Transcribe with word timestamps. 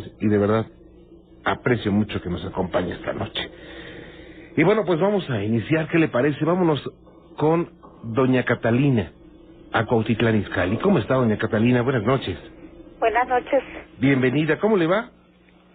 Sáenz 0.00 0.16
y 0.20 0.28
de 0.28 0.38
verdad 0.38 0.66
aprecio 1.44 1.92
mucho 1.92 2.20
que 2.20 2.30
nos 2.30 2.44
acompañe 2.44 2.92
esta 2.92 3.12
noche. 3.12 3.50
Y 4.56 4.62
bueno, 4.62 4.84
pues 4.84 5.00
vamos 5.00 5.28
a 5.30 5.42
iniciar, 5.42 5.88
¿qué 5.88 5.98
le 5.98 6.08
parece? 6.08 6.44
Vámonos 6.44 6.80
con 7.36 7.70
doña 8.02 8.44
Catalina, 8.44 9.12
a 9.72 9.84
Cuautitlán 9.84 10.36
Izcalli. 10.36 10.76
¿Cómo 10.78 10.98
está 10.98 11.14
doña 11.14 11.36
Catalina? 11.36 11.82
Buenas 11.82 12.04
noches. 12.04 12.38
Buenas 12.98 13.28
noches. 13.28 13.62
Bienvenida, 13.98 14.58
¿cómo 14.58 14.76
le 14.76 14.86
va? 14.86 15.10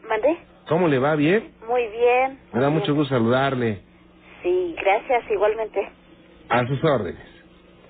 ¿Mandé? 0.08 0.38
¿Cómo 0.68 0.88
le 0.88 0.98
va? 0.98 1.16
¿Bien? 1.16 1.52
Muy 1.68 1.88
bien. 1.88 2.40
Me 2.54 2.62
da 2.62 2.70
mucho 2.70 2.96
gusto 2.96 3.14
saludarle. 3.16 3.82
Sí, 4.42 4.76
gracias, 4.82 5.30
igualmente. 5.30 5.90
A 6.48 6.66
sus 6.66 6.84
órdenes. 6.84 7.22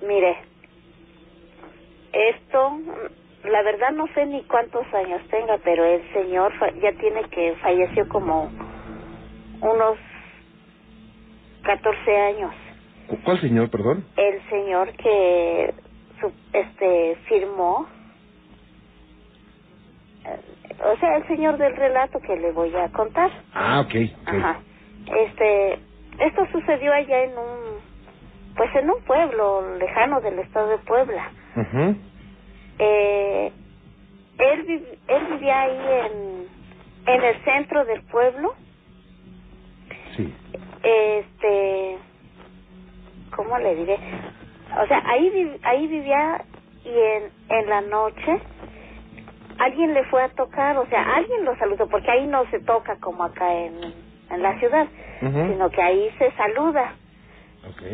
Mire, 0.06 0.36
esto, 2.12 2.78
la 3.44 3.62
verdad 3.62 3.90
no 3.92 4.06
sé 4.14 4.26
ni 4.26 4.42
cuántos 4.44 4.86
años 4.94 5.22
tenga, 5.30 5.58
pero 5.64 5.84
el 5.84 6.02
señor 6.12 6.52
fa- 6.58 6.72
ya 6.82 6.92
tiene 6.92 7.22
que 7.30 7.54
falleció 7.62 8.08
como 8.08 8.50
unos 9.60 9.98
14 11.62 12.16
años. 12.18 12.52
¿Cu- 13.06 13.18
¿Cuál 13.24 13.40
señor, 13.40 13.70
perdón? 13.70 14.04
El 14.16 14.40
señor 14.48 14.92
que 14.92 15.74
su- 16.20 16.32
este 16.52 17.16
firmó, 17.28 17.86
eh, 20.26 20.40
o 20.84 20.96
sea, 20.98 21.16
el 21.16 21.26
señor 21.26 21.56
del 21.58 21.76
relato 21.76 22.20
que 22.20 22.36
le 22.36 22.52
voy 22.52 22.74
a 22.76 22.88
contar. 22.90 23.30
Ah, 23.54 23.80
ok. 23.80 23.94
ok. 24.22 24.28
Ajá. 24.28 24.60
Este, 25.16 25.72
esto 26.20 26.46
sucedió 26.52 26.92
allá 26.92 27.24
en 27.24 27.30
un, 27.38 28.54
pues 28.56 28.74
en 28.76 28.90
un 28.90 29.02
pueblo 29.04 29.76
lejano 29.78 30.20
del 30.20 30.38
estado 30.40 30.68
de 30.68 30.78
Puebla. 30.78 31.30
Ujú. 31.56 31.96
Eh, 32.80 33.52
él, 34.38 34.86
él 35.08 35.26
vivía 35.32 35.60
ahí 35.60 35.78
en, 36.06 37.14
en 37.14 37.24
el 37.24 37.44
centro 37.44 37.84
del 37.84 38.02
pueblo. 38.04 38.54
Sí. 40.16 40.34
Este, 40.82 41.98
¿cómo 43.36 43.58
le 43.58 43.74
diré? 43.76 43.98
O 44.82 44.86
sea, 44.86 45.02
ahí, 45.06 45.58
ahí 45.62 45.86
vivía 45.86 46.44
y 46.84 46.88
en, 46.88 47.30
en 47.50 47.68
la 47.68 47.80
noche 47.82 48.40
alguien 49.58 49.92
le 49.92 50.04
fue 50.04 50.22
a 50.22 50.30
tocar, 50.30 50.78
o 50.78 50.86
sea, 50.86 51.16
alguien 51.16 51.44
lo 51.44 51.54
saludó, 51.58 51.86
porque 51.86 52.10
ahí 52.10 52.26
no 52.26 52.48
se 52.50 52.60
toca 52.60 52.96
como 52.96 53.24
acá 53.24 53.52
en, 53.52 53.92
en 54.30 54.42
la 54.42 54.58
ciudad, 54.58 54.86
sino 55.20 55.68
que 55.70 55.82
ahí 55.82 56.10
se 56.18 56.30
saluda. 56.32 56.94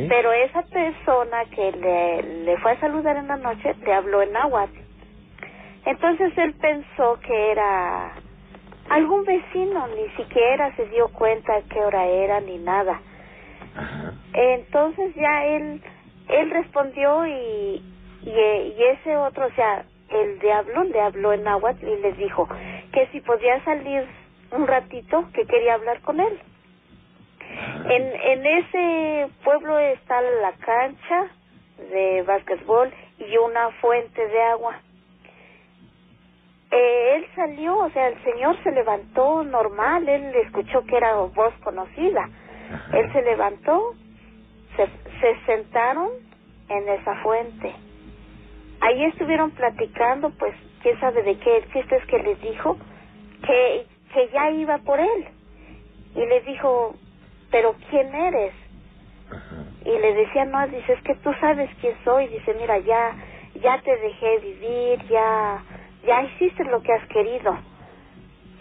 Pero 0.09 0.33
esa 0.33 0.63
persona 0.63 1.45
que 1.47 1.73
le, 1.73 2.23
le 2.45 2.57
fue 2.59 2.73
a 2.73 2.81
saludar 2.81 3.17
en 3.17 3.29
la 3.29 3.37
noche 3.37 3.75
le 3.85 3.93
habló 3.93 4.23
en 4.23 4.33
náhuatl. 4.33 4.79
Entonces 5.85 6.33
él 6.39 6.55
pensó 6.55 7.19
que 7.21 7.51
era 7.53 8.13
algún 8.89 9.25
vecino, 9.25 9.87
ni 9.89 10.09
siquiera 10.17 10.75
se 10.77 10.87
dio 10.87 11.09
cuenta 11.09 11.63
qué 11.71 11.81
hora 11.81 12.07
era 12.07 12.41
ni 12.41 12.59
nada. 12.59 13.01
Ajá. 13.77 14.15
Entonces 14.33 15.15
ya 15.15 15.45
él 15.47 15.83
él 16.29 16.51
respondió 16.51 17.27
y, 17.27 17.83
y, 18.23 18.31
y 18.31 18.85
ese 18.93 19.17
otro, 19.17 19.47
o 19.47 19.51
sea, 19.53 19.85
el 20.09 20.39
diablo 20.39 20.85
le 20.85 21.01
habló 21.01 21.33
en 21.33 21.45
náhuatl 21.45 21.87
y 21.87 22.01
le 22.01 22.13
dijo 22.13 22.49
que 22.93 23.07
si 23.09 23.21
podía 23.21 23.63
salir 23.65 24.07
un 24.53 24.67
ratito, 24.67 25.29
que 25.33 25.45
quería 25.47 25.75
hablar 25.75 26.01
con 26.03 26.21
él. 26.21 26.39
En, 27.89 28.03
en 28.03 28.47
ese 28.47 29.29
pueblo 29.45 29.79
está 29.79 30.21
la 30.21 30.53
cancha 30.53 31.29
de 31.91 32.23
básquetbol 32.23 32.93
y 33.19 33.37
una 33.37 33.71
fuente 33.81 34.27
de 34.27 34.43
agua. 34.43 34.81
Eh, 36.71 37.17
él 37.17 37.27
salió, 37.35 37.79
o 37.79 37.91
sea, 37.91 38.09
el 38.09 38.23
señor 38.25 38.61
se 38.63 38.73
levantó 38.73 39.45
normal, 39.45 40.09
él 40.09 40.35
escuchó 40.45 40.85
que 40.85 40.97
era 40.97 41.15
voz 41.15 41.55
conocida. 41.63 42.29
Él 42.93 43.13
se 43.13 43.23
levantó, 43.23 43.95
se, 44.77 44.87
se 45.21 45.47
sentaron 45.47 46.11
en 46.69 46.89
esa 46.89 47.15
fuente. 47.23 47.73
Ahí 48.81 49.05
estuvieron 49.05 49.53
platicando, 49.53 50.31
pues, 50.31 50.55
quién 50.83 50.99
sabe 51.01 51.23
de 51.23 51.39
qué. 51.39 51.59
El 51.59 51.73
chiste 51.73 51.97
es 51.97 52.05
que 52.07 52.19
les 52.19 52.41
dijo 52.41 52.77
que, 53.47 53.87
que 54.13 54.29
ya 54.33 54.51
iba 54.51 54.79
por 54.79 54.99
él. 54.99 55.29
Y 56.15 56.27
le 56.27 56.41
dijo, 56.43 56.95
pero 57.57 57.75
¿quién 57.89 58.15
eres? 58.15 58.53
Ajá. 59.31 59.65
Y 59.83 59.99
le 59.99 60.13
decía, 60.13 60.45
no, 60.45 60.67
dice, 60.69 60.93
es 60.93 61.01
que 61.05 61.15
tú 61.15 61.33
sabes 61.41 61.71
quién 61.81 61.97
soy. 62.05 62.29
Dice, 62.29 62.53
mira, 62.53 62.77
ya, 62.81 63.17
ya 63.63 63.81
te 63.81 63.97
dejé 63.97 64.39
vivir, 64.41 65.03
ya, 65.09 65.63
ya 66.07 66.23
hiciste 66.25 66.65
lo 66.65 66.83
que 66.83 66.93
has 66.93 67.09
querido. 67.09 67.57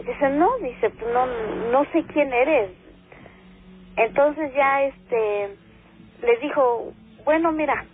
Y 0.00 0.04
dice, 0.04 0.30
no, 0.30 0.48
dice, 0.62 0.88
pues 0.88 1.12
no, 1.12 1.26
no 1.72 1.84
sé 1.92 2.04
quién 2.04 2.32
eres. 2.32 2.70
Entonces 3.96 4.54
ya, 4.54 4.84
este, 4.84 5.56
le 6.22 6.36
dijo, 6.38 6.94
bueno, 7.26 7.52
mira, 7.52 7.84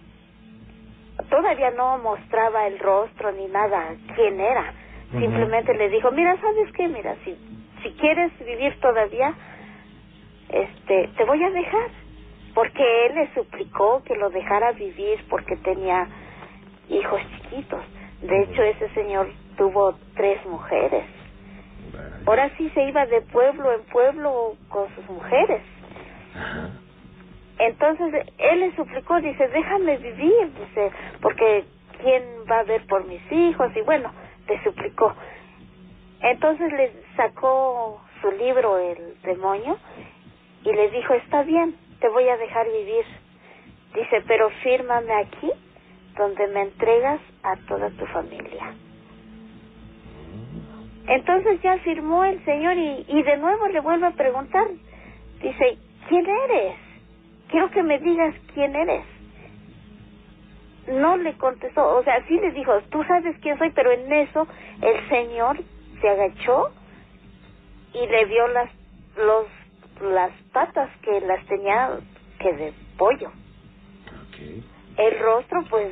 todavía 1.31 1.73
no 1.73 1.99
mostraba 1.99 2.69
el 2.69 2.79
rostro 2.79 3.33
ni 3.33 3.47
nada, 3.47 3.97
quién 4.15 4.39
era. 4.39 4.73
Simplemente 5.11 5.75
le 5.75 5.89
dijo, 5.89 6.13
mira, 6.13 6.41
¿sabes 6.41 6.73
qué? 6.75 6.87
Mira, 6.87 7.17
si, 7.25 7.37
si 7.83 7.91
quieres 7.95 8.31
vivir 8.39 8.79
todavía, 8.81 9.35
este, 10.53 11.09
te 11.17 11.25
voy 11.25 11.43
a 11.43 11.51
dejar. 11.51 11.91
Porque 12.55 13.07
él 13.07 13.15
le 13.15 13.35
suplicó 13.35 14.03
que 14.05 14.15
lo 14.15 14.29
dejara 14.29 14.73
vivir 14.73 15.25
porque 15.31 15.57
tenía 15.57 16.07
hijos 16.91 17.21
chiquitos. 17.31 17.81
De 18.21 18.43
hecho, 18.43 18.63
ese 18.63 18.89
señor 18.91 19.29
tuvo 19.57 19.95
tres 20.15 20.45
mujeres. 20.47 21.05
Ahora 22.27 22.51
sí 22.57 22.71
se 22.71 22.85
iba 22.85 23.07
de 23.07 23.23
pueblo 23.23 23.73
en 23.73 23.83
pueblo 23.85 24.55
con 24.69 24.95
sus 24.95 25.09
mujeres. 25.09 25.63
Entonces 27.59 28.27
él 28.39 28.61
le 28.61 28.77
suplicó, 28.77 29.21
dice, 29.21 29.49
déjame 29.49 29.97
vivir, 29.97 30.53
dice, 30.59 30.91
porque 31.21 31.65
quién 32.03 32.23
va 32.51 32.61
a 32.61 32.65
ver 32.65 32.87
por 32.87 33.07
mis 33.07 33.21
hijos 33.31 33.71
y 33.77 33.81
bueno, 33.83 34.13
le 34.49 34.63
suplicó. 34.63 35.15
Entonces 36.21 36.73
le 36.73 36.93
sacó 37.17 38.01
su 38.21 38.31
libro 38.33 38.79
el 38.79 39.21
demonio 39.23 39.79
y 40.65 40.73
le 40.73 40.91
dijo, 40.91 41.15
está 41.15 41.43
bien, 41.43 41.75
te 42.01 42.09
voy 42.09 42.29
a 42.29 42.37
dejar 42.37 42.67
vivir. 42.67 43.05
Dice, 43.95 44.23
pero 44.27 44.51
fírmame 44.63 45.13
aquí 45.15 45.51
donde 46.17 46.47
me 46.49 46.63
entregas 46.63 47.21
a 47.43 47.57
toda 47.69 47.91
tu 47.91 48.07
familia. 48.07 48.75
Entonces 51.07 51.61
ya 51.63 51.79
firmó 51.79 52.25
el 52.25 52.45
señor 52.45 52.77
y, 52.77 53.05
y 53.09 53.23
de 53.23 53.37
nuevo 53.37 53.67
le 53.69 53.81
vuelve 53.81 54.07
a 54.07 54.13
preguntar. 54.13 54.69
Dice, 55.43 55.79
¿quién 56.09 56.27
eres? 56.27 56.77
Quiero 57.51 57.71
que 57.71 57.83
me 57.83 57.99
digas 57.99 58.35
quién 58.55 58.75
eres. 58.77 59.05
No 60.87 61.17
le 61.17 61.35
contestó, 61.35 61.97
o 61.97 62.03
sea, 62.03 62.25
sí 62.27 62.39
le 62.39 62.51
dijo, 62.53 62.73
tú 62.91 63.05
sabes 63.05 63.37
quién 63.41 63.59
soy, 63.59 63.71
pero 63.71 63.93
en 63.93 64.13
eso 64.13 64.47
el 64.81 65.09
señor 65.09 65.59
se 66.01 66.09
agachó 66.09 66.71
y 67.95 68.07
le 68.07 68.25
vio 68.25 68.49
las, 68.49 68.71
los, 69.17 69.47
las 70.03 70.33
patas 70.53 70.91
que 71.03 71.21
las 71.21 71.45
tenía 71.47 71.99
que 72.39 72.53
de 72.53 72.73
pollo. 72.99 73.31
El 74.97 75.19
rostro, 75.21 75.65
pues, 75.71 75.89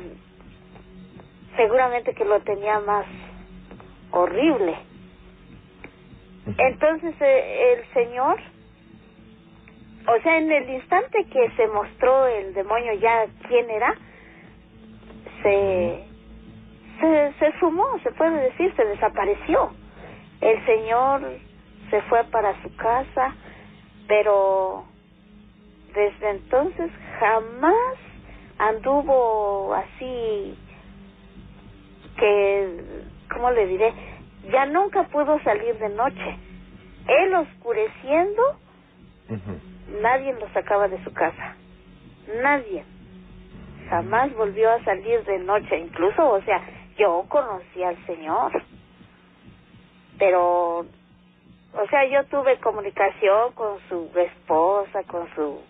seguramente 1.55 2.13
que 2.13 2.25
lo 2.25 2.41
tenía 2.41 2.79
más 2.79 3.05
horrible. 4.11 4.75
Entonces 6.57 7.15
eh, 7.19 7.73
el 7.73 7.93
señor, 7.93 8.39
o 10.07 10.21
sea, 10.21 10.37
en 10.37 10.51
el 10.51 10.69
instante 10.69 11.25
que 11.25 11.51
se 11.51 11.67
mostró 11.67 12.27
el 12.27 12.53
demonio 12.53 12.93
ya 12.93 13.25
quién 13.47 13.69
era, 13.69 13.95
se, 15.43 16.03
se, 16.99 17.33
se 17.39 17.59
sumó, 17.59 17.97
se 18.03 18.11
puede 18.11 18.41
decir, 18.49 18.73
se 18.75 18.85
desapareció. 18.85 19.71
El 20.41 20.65
señor 20.65 21.21
se 21.89 22.01
fue 22.03 22.23
para 22.25 22.59
su 22.63 22.75
casa, 22.75 23.35
pero 24.11 24.83
desde 25.95 26.31
entonces 26.31 26.91
jamás 27.17 27.95
anduvo 28.57 29.73
así 29.73 30.57
que, 32.17 32.83
¿cómo 33.31 33.51
le 33.51 33.67
diré? 33.67 33.93
Ya 34.51 34.65
nunca 34.65 35.03
pudo 35.03 35.39
salir 35.43 35.77
de 35.79 35.87
noche. 35.87 36.37
Él 37.07 37.33
oscureciendo, 37.35 38.57
nadie 40.01 40.33
lo 40.33 40.49
sacaba 40.49 40.89
de 40.89 41.01
su 41.05 41.13
casa. 41.13 41.55
Nadie. 42.43 42.83
Jamás 43.89 44.35
volvió 44.35 44.71
a 44.71 44.83
salir 44.83 45.23
de 45.23 45.39
noche. 45.39 45.79
Incluso, 45.79 46.31
o 46.31 46.41
sea, 46.41 46.61
yo 46.97 47.23
conocí 47.29 47.81
al 47.81 47.95
Señor. 48.05 48.61
Pero, 50.19 50.85
sea, 51.91 52.05
yo 52.05 52.25
tuve 52.25 52.57
comunicación 52.57 53.51
con 53.53 53.77
su 53.87 54.09
esposa, 54.17 55.03
con 55.03 55.27
su, 55.35 55.61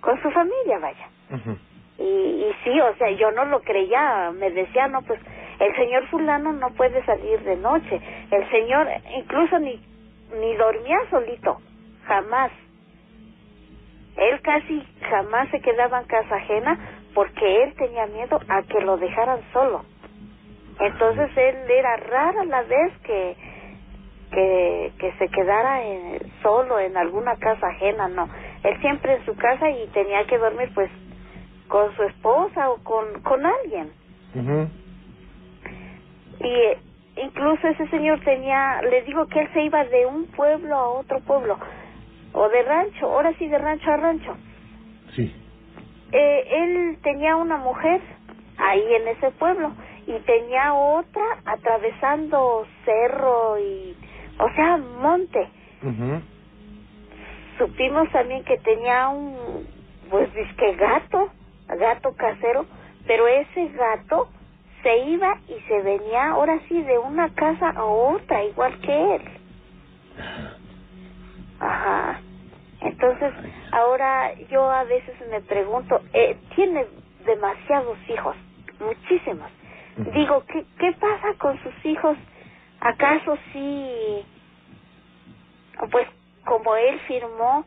con 0.00 0.20
su 0.22 0.30
familia, 0.30 0.78
vaya. 0.80 1.08
Y, 1.98 2.02
y 2.02 2.54
sí, 2.64 2.80
o 2.80 2.94
sea, 2.96 3.10
yo 3.10 3.30
no 3.30 3.44
lo 3.44 3.60
creía, 3.60 4.32
me 4.32 4.50
decía, 4.50 4.88
no, 4.88 5.02
pues 5.02 5.20
el 5.58 5.74
señor 5.76 6.06
fulano 6.08 6.52
no 6.52 6.70
puede 6.70 7.04
salir 7.04 7.40
de 7.40 7.56
noche, 7.56 8.00
el 8.30 8.50
señor 8.50 8.88
incluso 9.16 9.58
ni, 9.58 9.80
ni 10.40 10.54
dormía 10.56 10.98
solito, 11.10 11.58
jamás. 12.06 12.50
Él 14.16 14.40
casi 14.42 14.82
jamás 15.10 15.48
se 15.50 15.60
quedaba 15.60 16.00
en 16.00 16.06
casa 16.06 16.36
ajena 16.36 16.78
porque 17.14 17.64
él 17.64 17.74
tenía 17.74 18.06
miedo 18.06 18.40
a 18.48 18.62
que 18.62 18.80
lo 18.80 18.96
dejaran 18.96 19.40
solo. 19.52 19.84
Entonces 20.80 21.30
él 21.36 21.70
era 21.70 21.96
rara 21.96 22.44
la 22.44 22.62
vez 22.62 22.92
que 23.04 23.36
que, 24.36 24.92
que 24.98 25.12
se 25.12 25.28
quedara 25.28 25.80
solo 26.42 26.78
en 26.78 26.94
alguna 26.94 27.36
casa 27.36 27.68
ajena, 27.68 28.06
no. 28.08 28.28
Él 28.62 28.78
siempre 28.82 29.14
en 29.14 29.24
su 29.24 29.34
casa 29.34 29.70
y 29.70 29.86
tenía 29.94 30.24
que 30.26 30.36
dormir 30.36 30.70
pues 30.74 30.90
con 31.68 31.94
su 31.96 32.02
esposa 32.02 32.68
o 32.68 32.76
con, 32.84 33.22
con 33.22 33.46
alguien. 33.46 33.90
Y 36.40 37.22
incluso 37.22 37.66
ese 37.66 37.88
señor 37.88 38.20
tenía, 38.24 38.82
le 38.82 39.02
digo 39.04 39.26
que 39.26 39.40
él 39.40 39.48
se 39.54 39.62
iba 39.62 39.82
de 39.86 40.04
un 40.04 40.26
pueblo 40.26 40.76
a 40.76 40.88
otro 40.90 41.20
pueblo, 41.20 41.58
o 42.34 42.48
de 42.50 42.62
rancho, 42.62 43.06
ahora 43.06 43.32
sí 43.38 43.48
de 43.48 43.56
rancho 43.56 43.90
a 43.90 43.96
rancho. 43.96 44.36
Sí. 45.14 45.34
Eh, 46.12 46.44
él 46.50 46.98
tenía 47.02 47.36
una 47.36 47.56
mujer 47.56 48.02
ahí 48.58 48.84
en 48.96 49.08
ese 49.08 49.30
pueblo 49.30 49.72
y 50.06 50.12
tenía 50.26 50.74
otra 50.74 51.24
atravesando 51.46 52.66
cerro 52.84 53.58
y, 53.58 53.96
o 54.38 54.50
sea, 54.54 54.76
monte. 54.76 55.48
Supimos 57.58 58.10
también 58.10 58.44
que 58.44 58.58
tenía 58.58 59.08
un, 59.08 59.66
pues, 60.10 60.28
gato, 60.78 61.30
gato 61.68 62.14
casero, 62.16 62.66
pero 63.06 63.26
ese 63.26 63.68
gato 63.68 64.28
se 64.82 64.98
iba 64.98 65.38
y 65.48 65.60
se 65.66 65.82
venía 65.82 66.30
ahora 66.30 66.58
sí 66.68 66.82
de 66.82 66.98
una 66.98 67.28
casa 67.30 67.70
a 67.70 67.84
otra, 67.84 68.44
igual 68.44 68.78
que 68.80 69.14
él. 69.16 69.22
Ajá. 71.60 72.20
Entonces, 72.82 73.32
ahora 73.72 74.34
yo 74.50 74.70
a 74.70 74.84
veces 74.84 75.14
me 75.30 75.40
pregunto, 75.40 76.00
eh, 76.12 76.36
tiene 76.54 76.84
demasiados 77.24 77.98
hijos, 78.08 78.36
muchísimos. 78.80 79.50
Digo, 80.12 80.44
¿qué, 80.46 80.64
¿qué 80.78 80.92
pasa 81.00 81.34
con 81.38 81.58
sus 81.62 81.86
hijos? 81.86 82.18
¿Acaso 82.80 83.36
sí, 83.52 84.24
pues 85.90 86.06
como 86.44 86.76
él 86.76 86.98
firmó, 87.06 87.64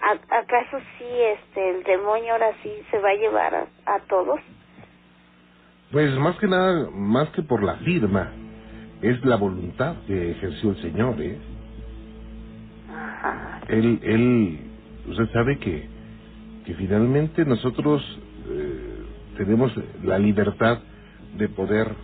acaso 0.00 0.78
sí 0.98 1.04
este 1.04 1.70
el 1.70 1.82
demonio 1.84 2.32
ahora 2.32 2.52
sí 2.62 2.70
se 2.90 2.98
va 2.98 3.10
a 3.10 3.14
llevar 3.14 3.68
a, 3.86 3.98
todos? 4.08 4.40
Pues 5.90 6.14
más 6.18 6.36
que 6.38 6.46
nada, 6.46 6.90
más 6.90 7.30
que 7.30 7.42
por 7.42 7.62
la 7.62 7.76
firma, 7.76 8.30
es 9.00 9.24
la 9.24 9.36
voluntad 9.36 9.96
que 10.06 10.32
ejerció 10.32 10.70
el 10.70 10.82
Señor, 10.82 11.20
¿eh? 11.20 11.38
Ajá. 12.90 13.60
Él, 13.68 14.00
él, 14.02 14.60
usted 15.08 15.30
sabe 15.32 15.58
que, 15.58 15.88
que 16.66 16.74
finalmente 16.74 17.44
nosotros 17.44 18.02
eh, 18.50 19.04
tenemos 19.36 19.72
la 20.02 20.18
libertad 20.18 20.80
de 21.36 21.48
poder 21.48 21.94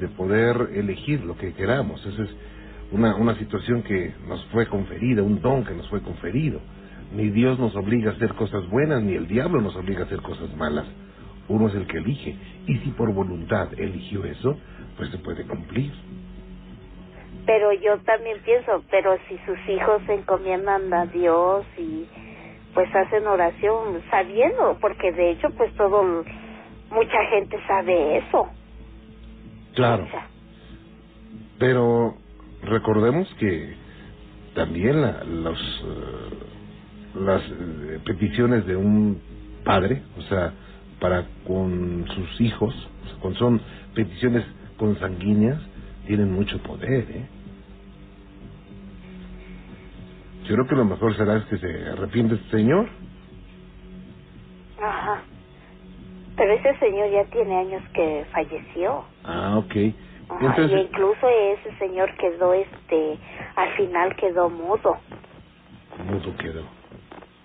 de 0.00 0.08
poder 0.08 0.70
elegir 0.74 1.24
lo 1.24 1.36
que 1.36 1.52
queramos. 1.52 2.04
Esa 2.04 2.22
es 2.22 2.30
una, 2.92 3.16
una 3.16 3.36
situación 3.36 3.82
que 3.82 4.14
nos 4.26 4.44
fue 4.46 4.66
conferida, 4.66 5.22
un 5.22 5.40
don 5.40 5.64
que 5.64 5.74
nos 5.74 5.88
fue 5.88 6.00
conferido. 6.02 6.60
Ni 7.14 7.30
Dios 7.30 7.58
nos 7.58 7.74
obliga 7.76 8.10
a 8.10 8.14
hacer 8.14 8.34
cosas 8.34 8.68
buenas, 8.68 9.02
ni 9.02 9.14
el 9.14 9.26
diablo 9.28 9.60
nos 9.60 9.76
obliga 9.76 10.02
a 10.02 10.06
hacer 10.06 10.20
cosas 10.20 10.54
malas. 10.56 10.86
Uno 11.48 11.68
es 11.68 11.74
el 11.74 11.86
que 11.86 11.98
elige. 11.98 12.36
Y 12.66 12.78
si 12.78 12.90
por 12.90 13.12
voluntad 13.12 13.68
eligió 13.78 14.24
eso, 14.24 14.58
pues 14.96 15.10
se 15.10 15.18
puede 15.18 15.44
cumplir. 15.46 15.92
Pero 17.46 17.72
yo 17.74 17.98
también 17.98 18.38
pienso, 18.44 18.82
pero 18.90 19.16
si 19.28 19.36
sus 19.44 19.58
hijos 19.68 20.02
se 20.06 20.14
encomiendan 20.14 20.92
a 20.94 21.06
Dios 21.06 21.66
y 21.76 22.06
pues 22.72 22.92
hacen 22.94 23.26
oración 23.26 24.02
sabiendo, 24.10 24.78
porque 24.80 25.12
de 25.12 25.30
hecho 25.32 25.48
pues 25.56 25.72
todo 25.74 26.24
mucha 26.90 27.24
gente 27.30 27.58
sabe 27.66 28.18
eso. 28.18 28.48
Claro. 29.74 30.06
Pero 31.58 32.16
recordemos 32.62 33.28
que 33.38 33.74
también 34.54 35.00
los, 35.42 35.58
eh, 35.58 37.20
las 37.20 37.42
eh, 37.42 38.00
peticiones 38.04 38.66
de 38.66 38.76
un 38.76 39.20
padre, 39.64 40.02
o 40.18 40.22
sea, 40.22 40.52
para 41.00 41.26
con 41.46 42.06
sus 42.14 42.40
hijos, 42.40 42.74
cuando 43.20 43.38
son 43.38 43.60
peticiones 43.94 44.44
consanguíneas, 44.76 45.60
tienen 46.06 46.32
mucho 46.32 46.58
poder, 46.62 47.06
¿eh? 47.10 47.26
Yo 50.46 50.54
creo 50.54 50.66
que 50.66 50.76
lo 50.76 50.84
mejor 50.84 51.16
será 51.16 51.38
es 51.38 51.44
que 51.44 51.56
se 51.56 51.88
arrepiente 51.88 52.34
este 52.34 52.58
señor. 52.58 52.88
Pero 56.44 56.56
ese 56.56 56.78
señor 56.78 57.10
ya 57.10 57.24
tiene 57.30 57.56
años 57.56 57.82
que 57.94 58.26
falleció. 58.30 59.02
Ah, 59.24 59.56
ok. 59.56 59.76
Entonces... 59.76 60.70
Y 60.72 60.74
incluso 60.74 61.26
ese 61.26 61.74
señor 61.78 62.14
quedó, 62.18 62.52
este, 62.52 63.18
al 63.56 63.70
final 63.78 64.14
quedó 64.16 64.50
mudo. 64.50 64.98
Mudo 66.04 66.36
quedó. 66.36 66.64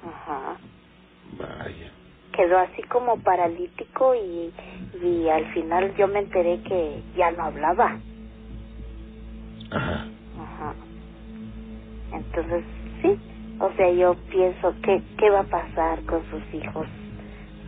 Ajá. 0.06 0.57
Vaya. 1.38 1.94
Quedó 2.34 2.60
así 2.60 2.81
como 2.90 3.18
paralítico 3.22 4.16
y, 4.16 4.51
y 5.01 5.30
al 5.30 5.46
final 5.54 5.96
yo 5.96 6.10
me 6.10 6.19
enteré 6.19 6.62
que 6.63 7.01
ya 7.16 7.31
no 7.31 7.44
hablaba. 7.44 7.98
Ajá. 9.72 10.07
Ajá. 10.42 10.75
Entonces, 12.12 12.66
sí. 13.01 13.18
O 13.62 13.72
sea, 13.78 13.94
yo 13.94 14.16
pienso 14.30 14.75
que 14.84 15.01
qué 15.18 15.30
va 15.30 15.40
a 15.40 15.44
pasar 15.44 16.04
con 16.04 16.22
sus 16.30 16.54
hijos 16.54 16.86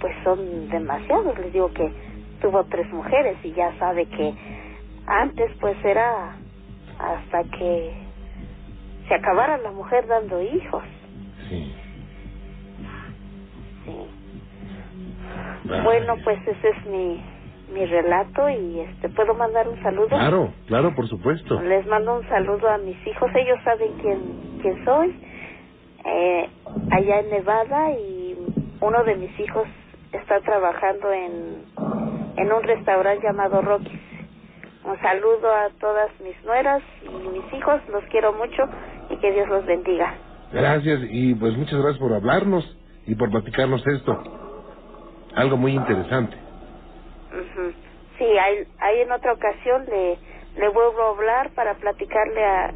pues 0.01 0.13
son 0.23 0.69
demasiados. 0.69 1.37
Les 1.39 1.53
digo 1.53 1.71
que 1.73 1.91
tuvo 2.41 2.63
tres 2.65 2.91
mujeres 2.91 3.37
y 3.43 3.53
ya 3.53 3.77
sabe 3.77 4.05
que 4.07 4.33
antes 5.05 5.51
pues 5.59 5.77
era 5.85 6.35
hasta 6.99 7.43
que 7.57 7.93
se 9.07 9.13
acabara 9.15 9.57
la 9.59 9.71
mujer 9.71 10.07
dando 10.07 10.41
hijos. 10.41 10.83
Sí. 11.49 11.73
Sí. 13.85 13.95
Bueno, 15.83 16.15
pues 16.23 16.39
ese 16.47 16.69
es 16.69 16.85
mi 16.87 17.23
mi 17.73 17.85
relato 17.85 18.49
y 18.49 18.81
este 18.81 19.07
puedo 19.09 19.33
mandar 19.33 19.67
un 19.67 19.81
saludo. 19.81 20.09
Claro, 20.09 20.53
claro, 20.67 20.93
por 20.93 21.07
supuesto. 21.07 21.61
Les 21.61 21.85
mando 21.87 22.17
un 22.19 22.27
saludo 22.27 22.69
a 22.69 22.77
mis 22.77 22.97
hijos, 23.07 23.31
ellos 23.33 23.57
saben 23.63 23.93
quién 24.01 24.19
quién 24.61 24.83
soy. 24.83 25.15
Eh, 26.03 26.49
allá 26.91 27.19
en 27.19 27.29
Nevada 27.29 27.91
y 27.91 28.35
uno 28.81 29.03
de 29.03 29.15
mis 29.15 29.39
hijos 29.39 29.67
está 30.11 30.39
trabajando 30.41 31.11
en, 31.11 31.63
en 32.37 32.51
un 32.51 32.63
restaurante 32.63 33.25
llamado 33.25 33.61
Rockies. 33.61 33.99
Un 34.83 34.99
saludo 34.99 35.53
a 35.53 35.69
todas 35.79 36.09
mis 36.21 36.43
nueras 36.43 36.81
y 37.03 37.27
mis 37.29 37.53
hijos, 37.53 37.81
los 37.89 38.03
quiero 38.05 38.33
mucho 38.33 38.63
y 39.09 39.17
que 39.17 39.31
Dios 39.31 39.47
los 39.47 39.65
bendiga. 39.65 40.15
Gracias 40.51 41.01
y 41.09 41.35
pues 41.35 41.55
muchas 41.55 41.79
gracias 41.79 41.99
por 41.99 42.13
hablarnos 42.13 42.77
y 43.05 43.15
por 43.15 43.29
platicarnos 43.29 43.85
esto. 43.87 44.23
Algo 45.35 45.55
muy 45.57 45.73
interesante. 45.73 46.35
Sí, 48.17 48.25
hay, 48.25 48.67
hay 48.79 49.01
en 49.01 49.11
otra 49.11 49.33
ocasión 49.33 49.85
le, 49.85 50.17
le 50.57 50.69
vuelvo 50.69 51.01
a 51.01 51.09
hablar 51.09 51.51
para 51.51 51.75
platicarle 51.75 52.43
a 52.43 52.73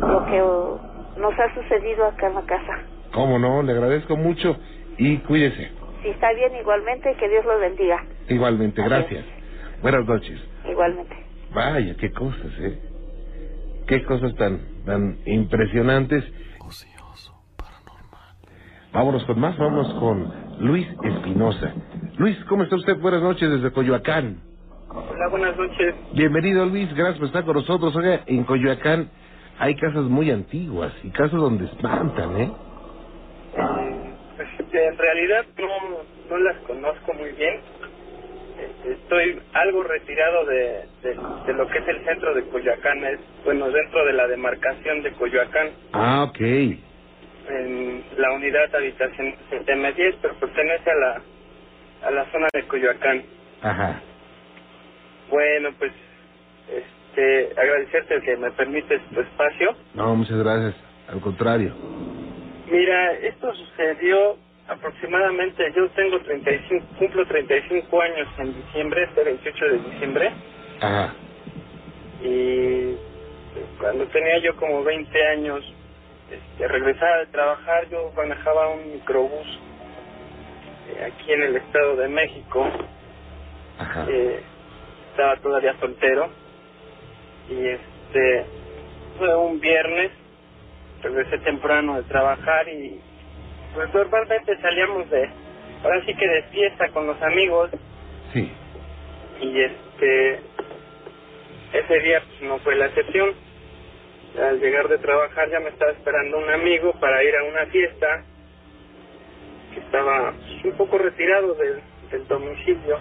lo 0.00 0.24
que 0.26 1.20
nos 1.20 1.38
ha 1.38 1.54
sucedido 1.54 2.06
acá 2.06 2.28
en 2.28 2.34
la 2.34 2.42
casa. 2.42 2.78
Cómo 3.12 3.38
no, 3.38 3.62
le 3.62 3.72
agradezco 3.72 4.16
mucho 4.16 4.56
y 4.96 5.18
cuídese. 5.18 5.77
Si 6.02 6.08
está 6.08 6.32
bien, 6.32 6.54
igualmente, 6.56 7.14
que 7.16 7.28
Dios 7.28 7.44
los 7.44 7.60
bendiga. 7.60 8.04
Igualmente, 8.28 8.82
gracias. 8.82 9.24
Buenas 9.82 10.06
noches. 10.06 10.40
Igualmente. 10.68 11.16
Vaya, 11.52 11.96
qué 11.98 12.10
cosas, 12.12 12.52
¿eh? 12.60 12.78
Qué 13.86 14.04
cosas 14.04 14.34
tan, 14.36 14.60
tan 14.84 15.18
impresionantes. 15.26 16.22
Ocioso, 16.60 17.32
paranormal. 17.56 18.36
Vámonos 18.92 19.24
con 19.24 19.40
más, 19.40 19.56
vámonos 19.56 19.94
con 19.94 20.32
Luis 20.60 20.86
Espinosa. 21.02 21.72
Luis, 22.18 22.36
¿cómo 22.48 22.64
está 22.64 22.76
usted? 22.76 22.98
Buenas 22.98 23.22
noches 23.22 23.50
desde 23.50 23.72
Coyoacán. 23.72 24.40
Hola, 24.90 25.28
buenas 25.30 25.56
noches. 25.56 25.94
Bienvenido, 26.12 26.66
Luis. 26.66 26.92
Gracias 26.94 27.18
por 27.18 27.26
estar 27.26 27.44
con 27.44 27.54
nosotros. 27.56 27.94
Oiga, 27.96 28.22
en 28.26 28.44
Coyoacán 28.44 29.10
hay 29.58 29.74
casas 29.74 30.04
muy 30.04 30.30
antiguas 30.30 30.92
y 31.02 31.10
casas 31.10 31.40
donde 31.40 31.64
espantan, 31.64 32.40
¿eh? 32.40 32.52
En 34.86 34.98
realidad 34.98 35.46
no, 35.58 35.68
no 36.30 36.38
las 36.38 36.56
conozco 36.58 37.12
muy 37.14 37.30
bien. 37.32 37.60
Este, 38.58 38.92
estoy 38.92 39.40
algo 39.52 39.82
retirado 39.84 40.44
de, 40.46 40.84
de, 41.02 41.52
lo 41.54 41.66
que 41.68 41.78
es 41.78 41.88
el 41.88 42.04
centro 42.04 42.34
de 42.34 42.42
Coyoacán, 42.44 43.04
es, 43.04 43.20
bueno, 43.44 43.70
dentro 43.70 44.04
de 44.04 44.12
la 44.12 44.26
demarcación 44.26 45.02
de 45.02 45.12
Coyoacán. 45.12 45.70
Ah, 45.92 46.24
ok. 46.24 46.40
En 46.40 48.04
la 48.16 48.32
unidad 48.32 48.74
habitación 48.74 49.34
TM10, 49.50 50.16
pero 50.20 50.34
pertenece 50.34 50.90
a 50.90 50.94
la, 50.94 51.22
a 52.02 52.10
la 52.10 52.24
zona 52.32 52.48
de 52.52 52.62
Coyoacán. 52.64 53.22
Ajá. 53.62 54.02
Bueno, 55.30 55.70
pues 55.78 55.92
este, 56.68 57.60
agradecerte 57.60 58.14
el 58.16 58.22
que 58.22 58.36
me 58.36 58.50
permites 58.50 59.00
tu 59.14 59.20
espacio. 59.20 59.76
No, 59.94 60.14
muchas 60.16 60.38
gracias. 60.38 60.74
Al 61.08 61.20
contrario. 61.20 61.74
Mira, 62.70 63.12
esto 63.12 63.54
sucedió 63.54 64.36
aproximadamente, 64.68 65.72
yo 65.74 65.88
tengo 65.90 66.20
35, 66.20 66.86
cumplo 66.98 67.26
35 67.26 68.02
años 68.02 68.28
en 68.38 68.54
diciembre, 68.54 69.04
este 69.04 69.24
28 69.24 69.64
de 69.64 69.78
diciembre, 69.78 70.32
Ajá. 70.80 71.14
y 72.22 72.96
cuando 73.78 74.06
tenía 74.08 74.38
yo 74.38 74.54
como 74.56 74.84
20 74.84 75.26
años, 75.28 75.64
este, 76.30 76.68
regresaba 76.68 77.18
de 77.18 77.26
trabajar, 77.26 77.88
yo 77.88 78.12
manejaba 78.16 78.68
un 78.68 78.92
microbús 78.92 79.60
eh, 80.90 81.04
aquí 81.12 81.32
en 81.32 81.42
el 81.42 81.56
Estado 81.56 81.96
de 81.96 82.08
México, 82.08 82.66
Ajá. 83.78 84.06
eh, 84.08 84.42
estaba 85.10 85.36
todavía 85.36 85.74
soltero, 85.80 86.28
y 87.48 87.66
este, 87.68 88.46
fue 89.16 89.34
un 89.36 89.58
viernes, 89.60 90.12
regresé 91.02 91.38
temprano 91.38 91.96
de 91.96 92.02
trabajar 92.04 92.68
y 92.68 93.00
pues 93.78 93.94
normalmente 93.94 94.60
salíamos 94.60 95.08
de, 95.10 95.28
ahora 95.84 96.04
sí 96.04 96.14
que 96.14 96.26
de 96.26 96.42
fiesta 96.44 96.88
con 96.88 97.06
los 97.06 97.20
amigos, 97.22 97.70
Sí. 98.32 98.52
y 99.40 99.60
este 99.60 100.40
ese 101.72 101.98
día 102.00 102.20
pues, 102.26 102.42
no 102.42 102.58
fue 102.58 102.74
la 102.76 102.86
excepción. 102.86 103.34
Al 104.38 104.60
llegar 104.60 104.88
de 104.88 104.98
trabajar 104.98 105.48
ya 105.50 105.60
me 105.60 105.68
estaba 105.70 105.92
esperando 105.92 106.38
un 106.38 106.50
amigo 106.50 106.92
para 107.00 107.22
ir 107.24 107.34
a 107.36 107.44
una 107.44 107.66
fiesta 107.66 108.24
que 109.72 109.80
estaba 109.80 110.32
pues, 110.32 110.64
un 110.64 110.72
poco 110.76 110.98
retirado 110.98 111.54
del, 111.54 111.80
del 112.10 112.26
domicilio. 112.28 112.98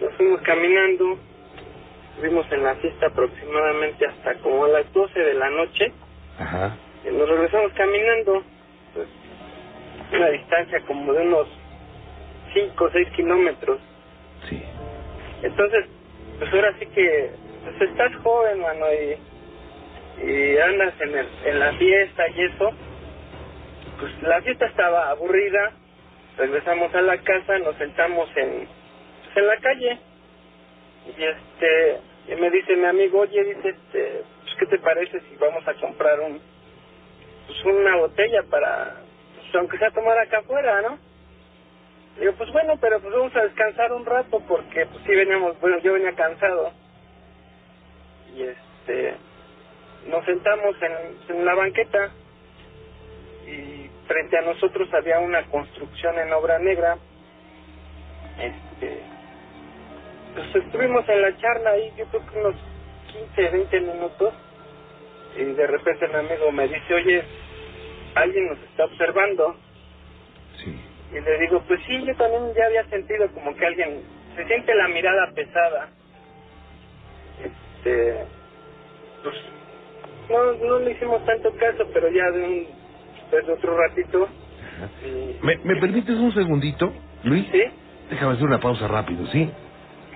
Nos 0.00 0.14
fuimos 0.14 0.40
caminando. 0.42 1.18
Estuvimos 2.14 2.50
en 2.52 2.64
la 2.64 2.74
fiesta 2.76 3.06
aproximadamente 3.06 4.06
hasta 4.06 4.34
como 4.40 4.64
a 4.64 4.68
las 4.68 4.92
12 4.92 5.18
de 5.18 5.34
la 5.34 5.50
noche. 5.50 5.92
Ajá. 6.38 6.76
y 7.04 7.10
nos 7.12 7.28
regresamos 7.28 7.72
caminando. 7.74 8.42
Pues, 8.94 9.06
una 10.12 10.28
distancia 10.30 10.80
como 10.86 11.12
de 11.12 11.22
unos 11.26 11.48
5 12.54 12.84
o 12.84 12.90
6 12.90 13.08
kilómetros 13.16 13.80
Sí. 14.48 14.62
entonces, 15.42 15.86
pues 16.38 16.52
ahora 16.54 16.74
sí 16.78 16.86
que 16.86 17.30
pues 17.64 17.90
estás 17.90 18.14
joven, 18.22 18.60
mano, 18.60 18.86
y, 18.92 20.28
y 20.30 20.58
andas 20.58 20.94
en, 21.00 21.16
el, 21.18 21.28
en 21.44 21.58
la 21.60 21.72
fiesta 21.74 22.28
y 22.28 22.40
eso. 22.42 22.70
Pues 23.98 24.22
la 24.22 24.40
fiesta 24.42 24.66
estaba 24.66 25.10
aburrida, 25.10 25.72
regresamos 26.36 26.94
a 26.94 27.02
la 27.02 27.18
casa, 27.18 27.58
nos 27.58 27.74
sentamos 27.76 28.28
en, 28.36 28.68
pues, 29.24 29.36
en 29.36 29.46
la 29.48 29.56
calle. 29.58 29.98
Y 31.18 31.22
este, 31.24 32.00
y 32.28 32.36
me 32.40 32.50
dice 32.50 32.76
mi 32.76 32.84
amigo, 32.84 33.20
oye, 33.20 33.42
dice, 33.42 33.70
este, 33.70 34.22
pues, 34.42 34.54
¿qué 34.56 34.66
te 34.66 34.78
parece 34.78 35.20
si 35.20 35.36
vamos 35.36 35.66
a 35.66 35.74
comprar 35.74 36.20
un, 36.20 36.40
pues 37.46 37.64
una 37.64 37.96
botella 37.96 38.44
para, 38.48 39.02
aunque 39.54 39.78
sea 39.78 39.90
tomar 39.90 40.18
acá 40.18 40.38
afuera, 40.38 40.82
¿no? 40.82 40.98
Digo, 42.18 42.32
pues 42.36 42.50
bueno, 42.52 42.74
pero 42.80 43.00
pues 43.00 43.14
vamos 43.14 43.34
a 43.36 43.44
descansar 43.44 43.92
un 43.92 44.04
rato 44.04 44.40
porque 44.48 44.86
pues 44.86 45.04
sí 45.04 45.14
veníamos, 45.14 45.58
bueno, 45.60 45.78
yo 45.78 45.92
venía 45.92 46.12
cansado. 46.14 46.72
Y 48.34 48.42
este, 48.42 49.14
nos 50.08 50.24
sentamos 50.24 50.76
en, 50.82 51.36
en 51.36 51.44
la 51.44 51.54
banqueta 51.54 52.10
y 53.46 53.88
frente 54.06 54.38
a 54.38 54.42
nosotros 54.42 54.92
había 54.94 55.20
una 55.20 55.44
construcción 55.46 56.18
en 56.18 56.32
obra 56.32 56.58
negra. 56.58 56.98
Este, 58.38 59.02
pues 60.34 60.64
estuvimos 60.64 61.08
en 61.08 61.22
la 61.22 61.36
charla 61.36 61.70
ahí, 61.70 61.92
yo 61.96 62.06
creo 62.06 62.26
que 62.26 62.38
unos 62.38 62.54
15, 63.12 63.50
20 63.50 63.80
minutos 63.80 64.34
y 65.36 65.44
de 65.44 65.66
repente 65.66 66.08
mi 66.08 66.14
amigo 66.14 66.50
me 66.52 66.68
dice, 66.68 66.94
oye, 66.94 67.24
alguien 68.22 68.48
nos 68.48 68.58
está 68.60 68.84
observando. 68.86 69.56
Sí. 70.56 70.74
Y 71.12 71.20
le 71.20 71.38
digo, 71.40 71.62
pues 71.66 71.80
sí, 71.86 72.04
yo 72.06 72.14
también 72.16 72.52
ya 72.56 72.66
había 72.66 72.84
sentido 72.88 73.28
como 73.32 73.54
que 73.56 73.66
alguien 73.66 74.02
se 74.36 74.44
siente 74.46 74.74
la 74.74 74.88
mirada 74.88 75.30
pesada. 75.34 75.88
Este, 77.42 78.24
pues 79.22 79.36
no, 80.30 80.52
no 80.66 80.78
le 80.80 80.92
hicimos 80.92 81.24
tanto 81.24 81.50
caso, 81.56 81.88
pero 81.92 82.08
ya 82.10 82.30
de 82.30 82.42
un, 82.42 82.66
después 83.14 83.46
de 83.46 83.52
otro 83.52 83.76
ratito. 83.76 84.24
Ajá. 84.24 84.90
y- 85.06 85.38
¿Me, 85.42 85.56
¿Me 85.58 85.80
permites 85.80 86.16
un 86.16 86.32
segundito, 86.32 86.92
Luis? 87.24 87.46
Sí, 87.52 87.62
Déjame 88.10 88.32
hacer 88.34 88.46
una 88.46 88.58
pausa 88.60 88.88
rápido, 88.88 89.26
¿sí? 89.26 89.50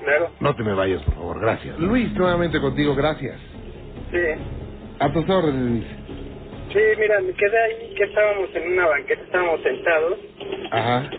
claro, 0.02 0.30
No 0.40 0.54
te 0.56 0.62
me 0.62 0.72
vayas, 0.74 1.02
por 1.02 1.14
favor. 1.14 1.40
Gracias. 1.40 1.78
Luis, 1.78 2.10
nuevamente 2.14 2.58
contigo. 2.60 2.94
Gracias. 2.94 3.38
sí. 4.10 4.18
A 4.98 5.12
tus 5.12 5.28
órdenes, 5.28 5.62
Luis. 5.62 6.11
Sí, 6.72 6.80
mira, 6.98 7.20
me 7.20 7.32
quedé 7.34 7.58
ahí 7.58 7.94
que 7.96 8.04
estábamos 8.04 8.54
en 8.54 8.72
una 8.72 8.86
banqueta, 8.86 9.22
estábamos 9.22 9.62
sentados 9.62 10.18
Ajá. 10.70 11.10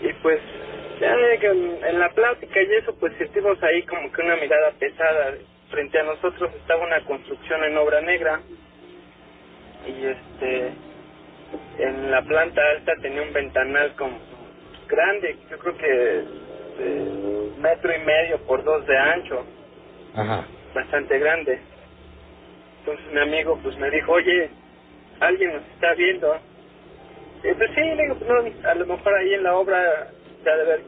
y 0.00 0.12
pues 0.22 0.40
ya 1.00 1.14
en, 1.14 1.84
en 1.84 1.98
la 1.98 2.10
plática 2.10 2.62
y 2.62 2.72
eso 2.74 2.94
pues 3.00 3.12
sentimos 3.18 3.60
ahí 3.62 3.82
como 3.84 4.12
que 4.12 4.22
una 4.22 4.36
mirada 4.36 4.72
pesada. 4.78 5.34
Frente 5.70 5.98
a 5.98 6.02
nosotros 6.02 6.50
estaba 6.54 6.84
una 6.84 7.02
construcción 7.04 7.64
en 7.64 7.76
obra 7.78 8.02
negra 8.02 8.40
y 9.86 10.04
este 10.04 10.72
en 11.78 12.10
la 12.10 12.22
planta 12.22 12.60
alta 12.76 12.92
tenía 13.00 13.22
un 13.22 13.32
ventanal 13.32 13.94
como 13.96 14.18
grande, 14.86 15.36
yo 15.50 15.58
creo 15.58 15.76
que 15.78 15.86
de 15.86 17.50
metro 17.58 17.90
y 17.96 18.00
medio 18.04 18.38
por 18.46 18.62
dos 18.64 18.86
de 18.86 18.96
ancho, 18.98 19.46
Ajá. 20.14 20.46
bastante 20.74 21.18
grande. 21.18 21.58
Entonces 22.82 23.12
mi 23.14 23.20
amigo 23.20 23.58
pues 23.62 23.78
me 23.78 23.90
dijo, 23.90 24.12
oye, 24.12 24.50
alguien 25.20 25.54
nos 25.54 25.66
está 25.74 25.94
viendo. 25.94 26.36
Y 27.44 27.54
pues 27.54 27.70
sí, 27.74 27.80
le 27.82 28.02
digo, 28.04 28.16
pues 28.18 28.30
no, 28.30 28.68
a 28.70 28.74
lo 28.76 28.86
mejor 28.86 29.14
ahí 29.14 29.34
en 29.34 29.44
la 29.44 29.56
obra 29.56 30.12
ya 30.44 30.56
debe 30.56 30.72
haber 30.74 30.84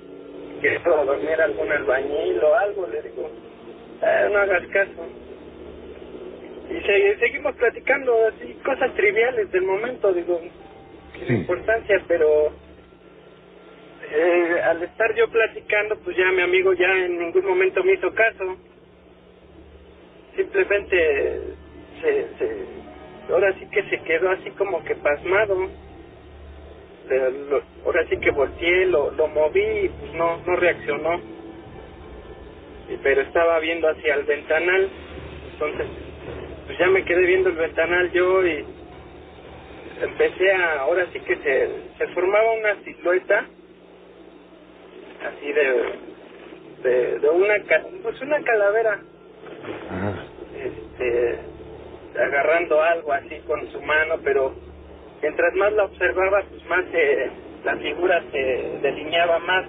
querido 0.63 1.05
dormir 1.07 1.41
algún 1.41 1.73
albañil 1.73 2.43
o 2.45 2.55
algo, 2.57 2.87
le 2.89 3.03
digo, 3.03 3.31
"Ah, 4.03 4.29
no 4.33 4.39
hagas 4.39 4.67
caso. 4.69 5.07
Y 6.71 6.81
se- 6.87 7.19
seguimos 7.19 7.55
platicando 7.57 8.29
así, 8.29 8.55
cosas 8.65 8.95
triviales 8.95 9.51
del 9.53 9.63
momento, 9.65 10.13
digo, 10.13 10.41
sin 11.15 11.27
Sí. 11.29 11.35
importancia, 11.35 12.03
pero 12.09 12.53
eh, 14.13 14.61
al 14.65 14.83
estar 14.83 15.15
yo 15.17 15.29
platicando, 15.31 15.99
pues 16.01 16.17
ya 16.17 16.31
mi 16.33 16.43
amigo 16.43 16.73
ya 16.75 16.87
en 17.07 17.19
ningún 17.19 17.45
momento 17.47 17.83
me 17.85 17.95
hizo 17.95 18.13
caso. 18.15 18.57
Simplemente 20.37 21.55
se, 22.03 22.39
se, 22.39 23.33
ahora 23.33 23.55
sí 23.59 23.67
que 23.71 23.83
se 23.91 24.03
quedó 24.03 24.31
así 24.31 24.51
como 24.53 24.83
que 24.85 24.97
pasmado. 24.97 25.71
Lo- 27.09 27.63
ahora 27.87 28.07
sí 28.09 28.19
que 28.19 28.31
volteé, 28.33 28.87
lo, 28.87 29.11
lo 29.13 29.29
moví 29.29 29.63
y 29.63 29.89
pues 29.91 30.15
no, 30.15 30.39
no 30.47 30.57
reaccionó. 30.57 31.21
Pero 33.03 33.23
estaba 33.23 33.59
viendo 33.61 33.89
hacia 33.89 34.15
el 34.15 34.25
ventanal. 34.25 34.91
Entonces, 35.53 35.87
pues 36.67 36.79
ya 36.79 36.89
me 36.89 37.05
quedé 37.05 37.27
viendo 37.27 37.51
el 37.51 37.57
ventanal 37.57 38.13
yo 38.13 38.47
y 38.47 38.67
empecé 40.03 40.53
a, 40.53 40.81
ahora 40.83 41.07
sí 41.13 41.21
que 41.21 41.37
se, 41.37 41.71
se 41.99 42.09
formaba 42.15 42.53
una 42.53 42.77
silueta 42.85 43.47
así 45.27 45.53
de, 45.53 45.93
de, 46.83 47.19
de 47.21 47.31
una, 47.31 47.55
pues 48.03 48.21
una 48.23 48.43
calavera 48.43 49.03
este, 50.55 51.41
agarrando 52.19 52.83
algo 52.83 53.13
así 53.13 53.39
con 53.47 53.67
su 53.71 53.81
mano, 53.83 54.17
pero 54.23 54.55
mientras 55.23 55.55
más 55.55 55.73
la 55.73 55.85
observaba, 55.85 56.43
pues 56.49 56.65
más 56.67 56.85
se, 56.91 57.31
la 57.65 57.77
figura 57.77 58.23
se 58.33 58.79
delineaba 58.83 59.39
más. 59.41 59.67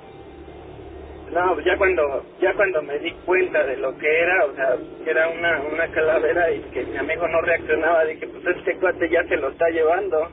No, 1.31 1.59
ya 1.61 1.77
cuando 1.77 2.23
ya 2.39 2.53
cuando 2.53 2.81
me 2.83 2.99
di 2.99 3.11
cuenta 3.25 3.63
de 3.63 3.77
lo 3.77 3.97
que 3.97 4.07
era, 4.07 4.45
o 4.45 4.55
sea, 4.55 4.77
que 5.03 5.09
era 5.09 5.27
una, 5.29 5.61
una 5.61 5.87
calavera 5.89 6.51
y 6.51 6.61
que 6.71 6.85
mi 6.85 6.97
amigo 6.97 7.27
no 7.27 7.41
reaccionaba, 7.41 8.05
dije, 8.05 8.27
pues 8.27 8.57
este 8.57 8.77
cuate 8.77 9.09
ya 9.09 9.23
se 9.25 9.37
lo 9.37 9.49
está 9.49 9.67
llevando. 9.69 10.29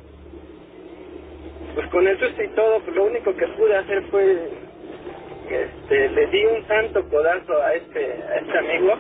Pues 1.75 1.87
con 1.89 2.07
eso 2.07 2.27
y 2.27 2.49
todo, 2.49 2.81
pues 2.81 2.97
lo 2.97 3.05
único 3.05 3.35
que 3.35 3.47
pude 3.49 3.77
hacer 3.77 4.03
fue, 4.11 4.51
este, 5.51 6.09
le 6.11 6.27
di 6.27 6.45
un 6.45 6.67
santo 6.69 7.09
codazo 7.09 7.63
a 7.63 7.75
este, 7.75 8.13
a 8.23 8.37
este 8.37 8.59
amigo 8.59 8.99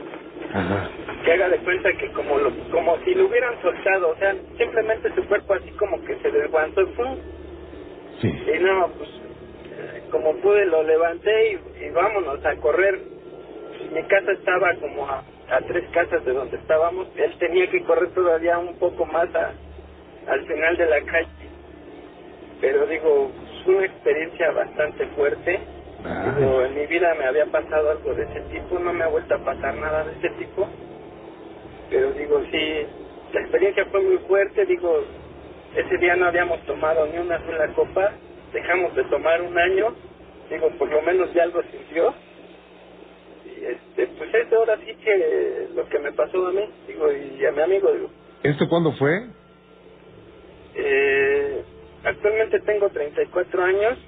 Ajá. 0.54 0.90
que 1.24 1.32
haga 1.32 1.48
de 1.48 1.58
cuenta 1.58 1.92
que 1.94 2.10
como 2.12 2.38
lo, 2.38 2.50
como 2.70 2.96
si 3.04 3.14
lo 3.14 3.26
hubieran 3.26 3.60
soltado, 3.62 4.10
o 4.10 4.16
sea, 4.16 4.34
simplemente 4.58 5.12
su 5.14 5.24
cuerpo 5.26 5.54
así 5.54 5.70
como 5.72 6.00
que 6.04 6.16
se 6.16 6.30
desguantó 6.30 6.82
y 6.82 6.86
¡pum! 6.86 7.16
Sí. 8.20 8.28
y 8.28 8.58
no, 8.60 8.88
pues 8.98 9.10
como 10.10 10.34
pude 10.36 10.66
lo 10.66 10.82
levanté 10.82 11.52
y, 11.52 11.84
y 11.86 11.90
vámonos 11.90 12.44
a 12.44 12.56
correr. 12.56 13.00
Mi 13.92 14.02
casa 14.04 14.32
estaba 14.32 14.74
como 14.76 15.06
a, 15.08 15.22
a 15.50 15.60
tres 15.66 15.84
casas 15.92 16.24
de 16.24 16.32
donde 16.32 16.56
estábamos, 16.56 17.08
él 17.16 17.34
tenía 17.38 17.68
que 17.70 17.82
correr 17.84 18.10
todavía 18.10 18.58
un 18.58 18.78
poco 18.78 19.06
más 19.06 19.34
a- 19.34 19.52
al 20.28 20.46
final 20.46 20.76
de 20.76 20.86
la 20.86 21.00
calle. 21.02 21.28
Pero 22.60 22.86
digo, 22.86 23.30
fue 23.64 23.74
una 23.76 23.86
experiencia 23.86 24.50
bastante 24.52 25.06
fuerte. 25.08 25.60
Digo, 26.38 26.62
en 26.62 26.74
mi 26.74 26.86
vida 26.86 27.14
me 27.14 27.26
había 27.26 27.46
pasado 27.46 27.90
algo 27.90 28.14
de 28.14 28.24
ese 28.24 28.40
tipo, 28.52 28.78
no 28.78 28.92
me 28.92 29.04
ha 29.04 29.08
vuelto 29.08 29.34
a 29.34 29.44
pasar 29.44 29.74
nada 29.76 30.04
de 30.04 30.12
ese 30.18 30.30
tipo. 30.30 30.68
Pero 31.90 32.12
digo, 32.12 32.42
sí, 32.50 32.86
la 33.32 33.40
experiencia 33.40 33.84
fue 33.86 34.00
muy 34.00 34.18
fuerte, 34.26 34.66
digo, 34.66 35.04
ese 35.76 35.96
día 35.98 36.16
no 36.16 36.26
habíamos 36.26 36.60
tomado 36.66 37.06
ni 37.06 37.18
una 37.18 37.38
sola 37.44 37.68
copa, 37.74 38.12
dejamos 38.52 38.94
de 38.96 39.04
tomar 39.04 39.40
un 39.42 39.56
año, 39.56 39.94
digo, 40.50 40.70
por 40.78 40.90
lo 40.90 41.02
menos 41.02 41.32
ya 41.34 41.44
algo 41.44 41.62
sintió. 41.70 42.12
Y 43.44 43.64
este, 43.64 44.06
pues 44.18 44.34
es 44.34 44.52
ahora 44.52 44.76
sí 44.78 44.94
que 44.96 45.68
lo 45.74 45.88
que 45.88 45.98
me 46.00 46.12
pasó 46.12 46.46
a 46.48 46.52
mí, 46.52 46.68
digo, 46.88 47.12
y 47.12 47.44
a 47.46 47.52
mi 47.52 47.60
amigo, 47.62 47.92
digo, 47.92 48.10
¿Esto 48.42 48.68
cuándo 48.68 48.92
fue? 48.92 49.28
eh, 50.74 51.62
actualmente 52.04 52.58
tengo 52.60 52.88
34 52.88 53.62
años 53.62 53.98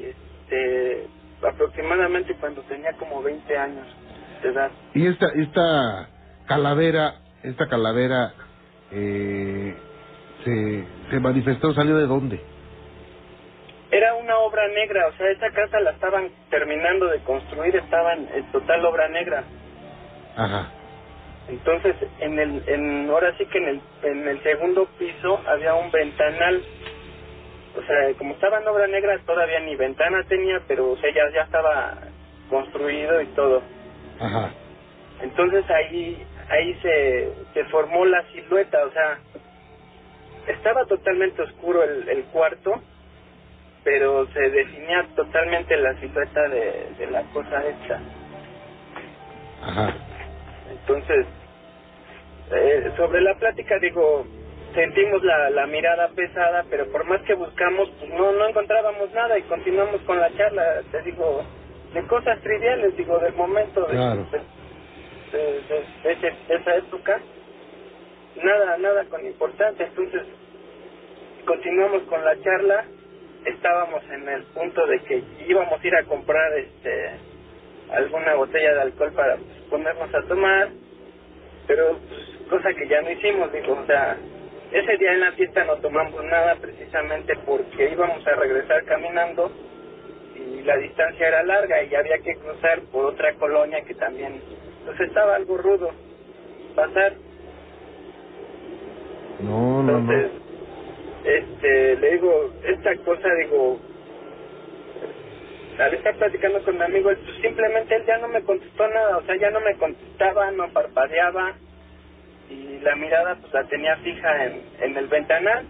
y 0.00 0.21
este 0.52 1.08
aproximadamente 1.46 2.34
cuando 2.36 2.62
tenía 2.62 2.92
como 2.92 3.22
20 3.22 3.58
años 3.58 3.86
de 4.42 4.48
edad. 4.50 4.70
Y 4.94 5.06
esta, 5.06 5.26
esta 5.34 6.08
calavera, 6.46 7.14
esta 7.42 7.68
calavera 7.68 8.32
eh, 8.92 9.74
se, 10.44 10.84
se 11.10 11.20
manifestó, 11.20 11.74
salió 11.74 11.96
de 11.96 12.06
dónde? 12.06 12.40
Era 13.90 14.14
una 14.14 14.38
obra 14.38 14.68
negra, 14.68 15.08
o 15.08 15.12
sea, 15.16 15.30
esa 15.30 15.50
casa 15.50 15.80
la 15.80 15.90
estaban 15.90 16.30
terminando 16.48 17.06
de 17.08 17.18
construir, 17.20 17.74
estaba 17.76 18.14
en, 18.14 18.28
en 18.34 18.52
total 18.52 18.84
obra 18.84 19.08
negra. 19.08 19.44
Ajá. 20.36 20.70
Entonces, 21.48 21.96
en 22.20 22.38
el, 22.38 22.62
en, 22.68 23.10
ahora 23.10 23.36
sí 23.36 23.44
que 23.46 23.58
en 23.58 23.68
el, 23.68 23.80
en 24.04 24.28
el 24.28 24.42
segundo 24.44 24.86
piso 24.98 25.40
había 25.46 25.74
un 25.74 25.90
ventanal. 25.90 26.62
O 27.76 27.82
sea, 27.82 28.14
como 28.18 28.34
estaba 28.34 28.58
en 28.58 28.68
obra 28.68 28.86
negra, 28.86 29.18
todavía 29.24 29.60
ni 29.60 29.76
ventana 29.76 30.22
tenía, 30.28 30.60
pero 30.68 30.90
o 30.90 30.96
sea, 30.98 31.12
ya, 31.12 31.22
ya 31.34 31.42
estaba 31.42 31.98
construido 32.50 33.20
y 33.22 33.26
todo. 33.28 33.62
Ajá. 34.20 34.50
Entonces 35.22 35.64
ahí 35.70 36.26
ahí 36.50 36.74
se, 36.82 37.32
se 37.54 37.64
formó 37.66 38.04
la 38.04 38.22
silueta, 38.32 38.84
o 38.84 38.90
sea, 38.92 39.18
estaba 40.48 40.84
totalmente 40.84 41.40
oscuro 41.42 41.82
el, 41.82 42.08
el 42.08 42.24
cuarto, 42.24 42.74
pero 43.84 44.26
se 44.32 44.50
definía 44.50 45.06
totalmente 45.16 45.76
la 45.76 45.94
silueta 46.00 46.48
de, 46.48 46.88
de 46.98 47.06
la 47.10 47.22
cosa 47.32 47.64
esta. 47.66 48.00
Ajá. 49.62 49.94
Entonces, 50.70 51.26
eh, 52.54 52.92
sobre 52.96 53.20
la 53.22 53.34
plática, 53.36 53.78
digo, 53.78 54.26
sentimos 54.74 55.22
la, 55.24 55.50
la 55.50 55.66
mirada 55.66 56.08
pesada, 56.10 56.64
pero 56.70 56.90
por 56.92 57.04
más 57.06 57.22
que 57.22 57.34
buscamos, 57.34 57.90
pues 57.98 58.10
no, 58.10 58.32
no 58.32 58.48
encontrábamos 58.48 59.10
nada 59.12 59.38
y 59.38 59.42
continuamos 59.44 60.02
con 60.02 60.18
la 60.20 60.32
charla, 60.36 60.82
te 60.90 61.02
digo, 61.02 61.44
de 61.94 62.06
cosas 62.06 62.40
triviales, 62.42 62.96
digo, 62.96 63.18
del 63.20 63.34
momento 63.34 63.82
de, 63.86 63.96
Claro. 63.96 64.28
de, 64.30 65.38
de- 65.38 65.62
de- 65.62 65.86
de 66.02 66.12
ese- 66.12 66.38
de 66.48 66.54
esa 66.56 66.76
época, 66.76 67.22
nada, 68.42 68.78
nada 68.78 69.04
con 69.06 69.26
importancia, 69.26 69.86
entonces 69.86 70.22
continuamos 71.46 72.02
con 72.04 72.24
la 72.24 72.40
charla, 72.40 72.86
estábamos 73.46 74.02
en 74.10 74.28
el 74.28 74.44
punto 74.46 74.86
de 74.86 75.00
que 75.04 75.22
íbamos 75.48 75.80
a 75.82 75.86
ir 75.86 75.94
a 75.96 76.04
comprar 76.04 76.58
este 76.58 77.10
alguna 77.92 78.34
botella 78.36 78.74
de 78.74 78.80
alcohol 78.82 79.12
para 79.14 79.36
pues, 79.36 79.58
ponernos 79.70 80.14
a 80.14 80.22
tomar, 80.28 80.68
pero 81.66 81.98
pues, 82.08 82.38
cosa 82.48 82.72
que 82.74 82.88
ya 82.88 83.02
no 83.02 83.10
hicimos, 83.10 83.52
digo, 83.52 83.74
o 83.74 83.86
sea, 83.86 84.18
ese 84.72 84.96
día 84.98 85.12
en 85.12 85.20
la 85.20 85.32
fiesta 85.32 85.64
no 85.64 85.76
tomamos 85.76 86.24
nada 86.24 86.56
precisamente 86.56 87.34
porque 87.46 87.90
íbamos 87.90 88.26
a 88.26 88.34
regresar 88.36 88.84
caminando 88.84 89.52
y 90.34 90.62
la 90.62 90.76
distancia 90.78 91.28
era 91.28 91.42
larga 91.44 91.82
y 91.84 91.94
había 91.94 92.18
que 92.18 92.36
cruzar 92.36 92.80
por 92.92 93.06
otra 93.06 93.34
colonia 93.34 93.82
que 93.84 93.94
también, 93.94 94.40
pues 94.86 94.98
estaba 95.00 95.36
algo 95.36 95.56
rudo 95.58 95.90
pasar, 96.74 97.14
No, 99.40 99.82
no, 99.82 99.98
entonces, 99.98 100.32
no. 100.32 101.30
este, 101.30 101.96
le 101.96 102.12
digo, 102.12 102.50
esta 102.64 102.96
cosa, 102.98 103.28
digo, 103.42 103.78
al 105.78 105.94
estar 105.94 106.14
platicando 106.16 106.62
con 106.64 106.76
mi 106.76 106.82
amigo, 106.82 107.10
pues, 107.10 107.18
simplemente 107.42 107.96
él 107.96 108.04
ya 108.06 108.18
no 108.18 108.28
me 108.28 108.42
contestó 108.42 108.88
nada, 108.88 109.18
o 109.18 109.22
sea, 109.24 109.36
ya 109.36 109.50
no 109.50 109.60
me 109.60 109.76
contestaba, 109.76 110.50
no 110.52 110.72
parpadeaba, 110.72 111.54
y 112.52 112.80
la 112.80 112.94
mirada 112.96 113.36
pues 113.36 113.52
la 113.52 113.64
tenía 113.64 113.96
fija 113.96 114.44
en, 114.44 114.62
en 114.80 114.96
el 114.96 115.06
ventanal. 115.08 115.66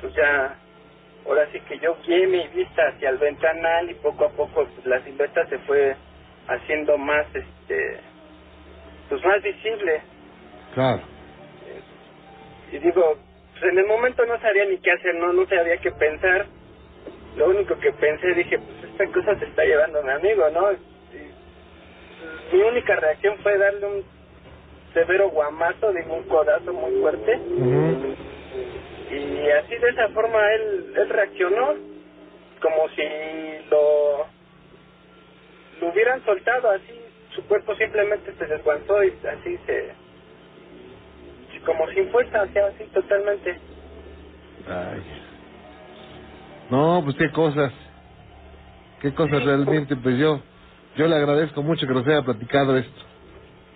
Pues 0.00 0.14
ya, 0.14 0.56
ahora 1.26 1.48
sí 1.52 1.60
que 1.60 1.78
yo 1.78 1.96
guié 2.06 2.26
mi 2.26 2.46
vista 2.48 2.82
hacia 2.88 3.10
el 3.10 3.18
ventanal 3.18 3.90
y 3.90 3.94
poco 3.94 4.26
a 4.26 4.30
poco 4.30 4.66
pues 4.66 4.86
la 4.86 5.02
silueta 5.02 5.46
se 5.46 5.58
fue 5.60 5.96
haciendo 6.46 6.96
más, 6.96 7.26
este, 7.34 8.00
pues 9.08 9.24
más 9.24 9.42
visible. 9.42 10.00
Claro. 10.74 11.02
Y 12.70 12.78
digo, 12.78 13.18
pues 13.52 13.72
en 13.72 13.78
el 13.78 13.86
momento 13.86 14.24
no 14.26 14.38
sabía 14.40 14.64
ni 14.66 14.78
qué 14.78 14.92
hacer, 14.92 15.14
no, 15.16 15.32
no 15.32 15.46
sabía 15.46 15.78
qué 15.78 15.90
pensar. 15.90 16.46
Lo 17.36 17.48
único 17.48 17.78
que 17.78 17.92
pensé, 17.92 18.34
dije, 18.34 18.58
pues 18.58 18.84
esta 18.84 19.06
cosa 19.06 19.38
se 19.38 19.46
está 19.46 19.64
llevando 19.64 20.02
mi 20.02 20.10
amigo, 20.10 20.48
¿no? 20.50 20.72
Y 20.72 22.56
mi 22.56 22.62
única 22.62 22.96
reacción 22.96 23.38
fue 23.38 23.58
darle 23.58 23.86
un 23.86 24.17
severo 24.94 25.30
guamazo, 25.30 25.92
digo, 25.92 26.14
un 26.14 26.24
codazo 26.24 26.72
muy 26.72 27.00
fuerte. 27.00 27.40
Y 29.10 29.50
así 29.50 29.76
de 29.76 29.88
esa 29.88 30.08
forma 30.08 30.38
él, 30.54 30.92
él 30.96 31.08
reaccionó, 31.08 31.74
como 32.60 32.88
si 32.90 33.02
lo, 33.70 34.26
lo 35.80 35.92
hubieran 35.92 36.24
soltado, 36.24 36.70
así 36.70 37.00
su 37.34 37.42
cuerpo 37.44 37.74
simplemente 37.76 38.32
se 38.36 38.46
desguantó 38.46 39.02
y 39.04 39.12
así 39.26 39.58
se, 39.66 39.94
como 41.64 41.88
sin 41.88 42.10
fuerza, 42.10 42.46
sea, 42.48 42.66
así 42.66 42.84
totalmente. 42.92 43.58
Ay. 44.66 45.02
No, 46.70 47.02
pues 47.04 47.16
qué 47.16 47.30
cosas. 47.30 47.72
Qué 49.00 49.14
cosas 49.14 49.44
realmente, 49.44 49.94
pues 49.96 50.18
yo, 50.18 50.40
yo 50.96 51.06
le 51.06 51.16
agradezco 51.16 51.62
mucho 51.62 51.86
que 51.86 51.94
nos 51.94 52.06
haya 52.06 52.22
platicado 52.22 52.76
esto. 52.76 53.07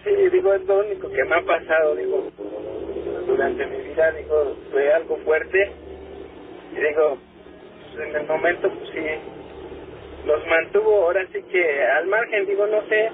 Sí, 0.04 0.10
digo, 0.32 0.52
es 0.54 0.64
lo 0.64 0.80
único 0.80 1.08
que 1.08 1.24
me 1.24 1.36
ha 1.36 1.42
pasado, 1.42 1.94
digo, 1.94 2.28
durante 3.26 3.66
mi 3.66 3.76
vida, 3.88 4.10
digo, 4.12 4.56
fue 4.70 4.92
algo 4.92 5.16
fuerte. 5.18 5.72
Y 6.72 6.80
digo, 6.80 7.18
pues, 7.94 8.08
en 8.08 8.16
el 8.16 8.26
momento, 8.26 8.68
pues 8.68 8.90
sí, 8.90 9.00
los 10.26 10.46
mantuvo 10.46 11.04
ahora 11.04 11.26
sí 11.32 11.40
que 11.50 11.82
al 11.84 12.06
margen, 12.06 12.46
digo, 12.46 12.66
no 12.66 12.82
sé, 12.88 13.10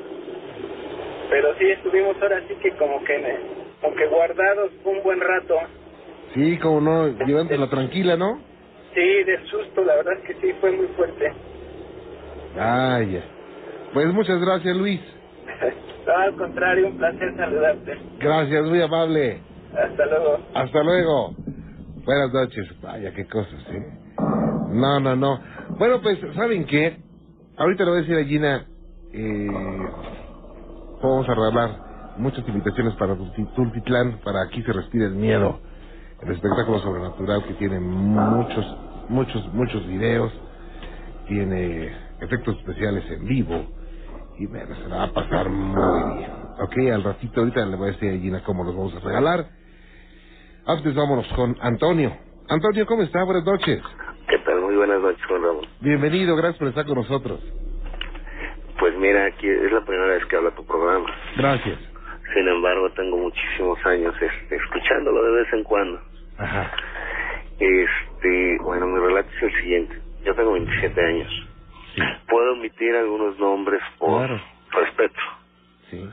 pero 1.29 1.55
sí 1.59 1.71
estuvimos 1.71 2.17
ahora 2.23 2.43
sí 2.49 2.55
que 2.55 2.71
como 2.73 3.05
que, 3.05 3.37
como 3.83 3.95
que 3.95 4.07
guardados 4.07 4.73
un 4.85 5.03
buen 5.03 5.21
rato. 5.21 5.57
Sí, 6.35 6.59
como 6.59 6.81
no, 6.81 7.09
llevándosela 7.09 7.69
tranquila, 7.69 8.17
¿no? 8.17 8.41
Sí, 8.95 9.25
del 9.25 9.45
susto, 9.47 9.85
la 9.85 9.97
verdad 9.97 10.15
es 10.15 10.25
que 10.25 10.35
sí, 10.41 10.55
fue 10.61 10.71
muy 10.73 10.87
fuerte. 10.89 11.33
Ay, 12.59 13.13
ya. 13.13 13.23
Pues 13.93 14.07
muchas 14.13 14.41
gracias, 14.41 14.77
Luis. 14.77 15.01
No, 16.07 16.17
al 16.17 16.37
contrario, 16.37 16.87
un 16.89 16.97
placer 16.97 17.37
saludarte. 17.37 17.99
Gracias, 18.19 18.65
muy 18.67 18.81
amable. 18.81 19.43
Hasta 19.75 20.07
luego. 20.07 20.39
Hasta 20.55 20.83
luego. 20.83 21.35
Buenas 22.07 22.33
noches. 22.33 22.81
Vaya, 22.81 23.13
qué 23.13 23.27
cosas, 23.27 23.61
¿eh? 23.71 23.93
No, 24.73 25.01
no, 25.01 25.15
no. 25.17 25.39
Bueno, 25.79 26.01
pues, 26.01 26.19
¿saben 26.35 26.65
qué? 26.65 26.97
Ahorita 27.59 27.85
le 27.85 27.91
voy 27.91 27.99
a 27.99 28.03
decir 28.03 28.17
a 28.19 28.25
Gina, 28.25 28.67
eh, 29.13 29.49
vamos 31.03 31.29
a 31.29 31.35
regalar 31.35 31.71
muchas 32.17 32.47
invitaciones 32.49 32.95
para 32.95 33.15
Tulti- 33.15 33.55
Tultitlán, 33.55 34.21
para 34.25 34.43
Aquí 34.45 34.63
se 34.63 34.73
respira 34.73 35.07
el 35.07 35.15
miedo, 35.15 35.61
el 36.23 36.33
espectáculo 36.33 36.79
sobrenatural 36.79 37.45
que 37.45 37.55
tiene 37.55 37.81
muchos, 37.81 38.65
muchos, 39.11 39.53
muchos 39.53 39.87
videos, 39.87 40.33
tiene 41.27 41.93
efectos 42.21 42.57
especiales 42.59 43.05
en 43.11 43.25
vivo, 43.27 43.67
y 44.39 44.47
bueno, 44.47 44.75
se 44.77 44.89
la 44.89 44.97
va 44.97 45.05
a 45.05 45.13
pasar 45.13 45.49
muy 45.49 46.19
bien. 46.19 46.31
Ok, 46.61 46.77
al 46.93 47.03
ratito 47.03 47.41
ahorita 47.41 47.67
le 47.67 47.77
voy 47.77 47.89
a 47.89 47.93
decir 47.93 48.11
a 48.15 48.19
Gina 48.19 48.43
cómo 48.45 48.65
los 48.65 48.75
vamos 48.75 48.95
a 48.95 49.01
regalar. 49.01 49.47
Antes 50.67 50.95
vámonos 50.95 51.27
con 51.35 51.57
Antonio. 51.61 52.17
Antonio, 52.49 52.87
¿cómo 52.87 53.03
está? 53.03 53.25
Buenas 53.25 53.45
noches. 53.45 53.83
¿Qué 54.29 54.39
tal? 54.39 54.61
Muy 54.61 54.77
buenas 54.77 55.01
noches, 55.01 55.25
Juan 55.27 55.43
Ramón. 55.43 55.67
Bienvenido, 55.81 56.37
gracias 56.37 56.59
por 56.59 56.69
estar 56.69 56.87
con 56.87 56.97
nosotros. 56.97 57.41
Pues 58.79 58.97
mira, 58.99 59.27
aquí 59.27 59.49
es 59.49 59.73
la 59.73 59.85
primera 59.85 60.15
vez 60.15 60.25
que 60.27 60.37
habla 60.37 60.51
tu 60.53 60.65
programa. 60.65 61.09
Gracias. 61.37 61.79
Sin 62.35 62.47
embargo, 62.47 62.91
tengo 62.93 63.17
muchísimos 63.17 63.85
años 63.87 64.15
este, 64.21 64.57
escuchándolo 64.57 65.23
de 65.25 65.31
vez 65.43 65.53
en 65.53 65.65
cuando. 65.65 66.01
Ajá. 66.37 66.71
Este, 67.59 68.59
bueno, 68.63 68.87
mi 68.87 69.01
relato 69.01 69.29
es 69.37 69.43
el 69.43 69.63
siguiente. 69.63 69.99
Yo 70.25 70.35
tengo 70.35 70.53
27 70.53 71.01
años. 71.05 71.48
Puedo 72.29 72.53
omitir 72.55 72.95
algunos 72.97 73.39
nombres 73.39 73.83
por 73.99 74.27
Claro. 74.27 74.41
respeto. 74.73 75.21
sí. 75.91 76.09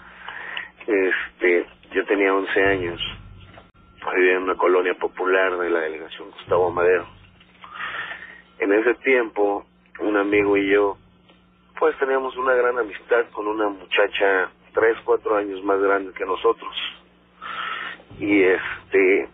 Este, 0.88 1.66
yo 1.94 2.06
tenía 2.06 2.34
11 2.34 2.64
años. 2.64 3.02
Vivía 4.16 4.34
en 4.38 4.44
una 4.44 4.56
colonia 4.56 4.94
popular 4.94 5.58
de 5.58 5.70
la 5.72 5.80
delegación 5.80 6.30
Gustavo 6.32 6.70
Madero. 6.72 7.08
En 8.60 8.72
ese 8.72 8.94
tiempo, 8.96 9.66
un 10.00 10.16
amigo 10.18 10.56
y 10.58 10.70
yo 10.72 10.98
pues 11.80 11.98
teníamos 11.98 12.38
una 12.38 12.54
gran 12.54 12.78
amistad 12.80 13.26
con 13.32 13.48
una 13.48 13.68
muchacha 13.68 14.50
tres, 14.74 14.96
cuatro 15.04 15.36
años 15.36 15.62
más 15.64 15.80
grande 15.82 16.14
que 16.14 16.24
nosotros. 16.26 16.74
Y 18.20 18.44
este, 18.44 19.28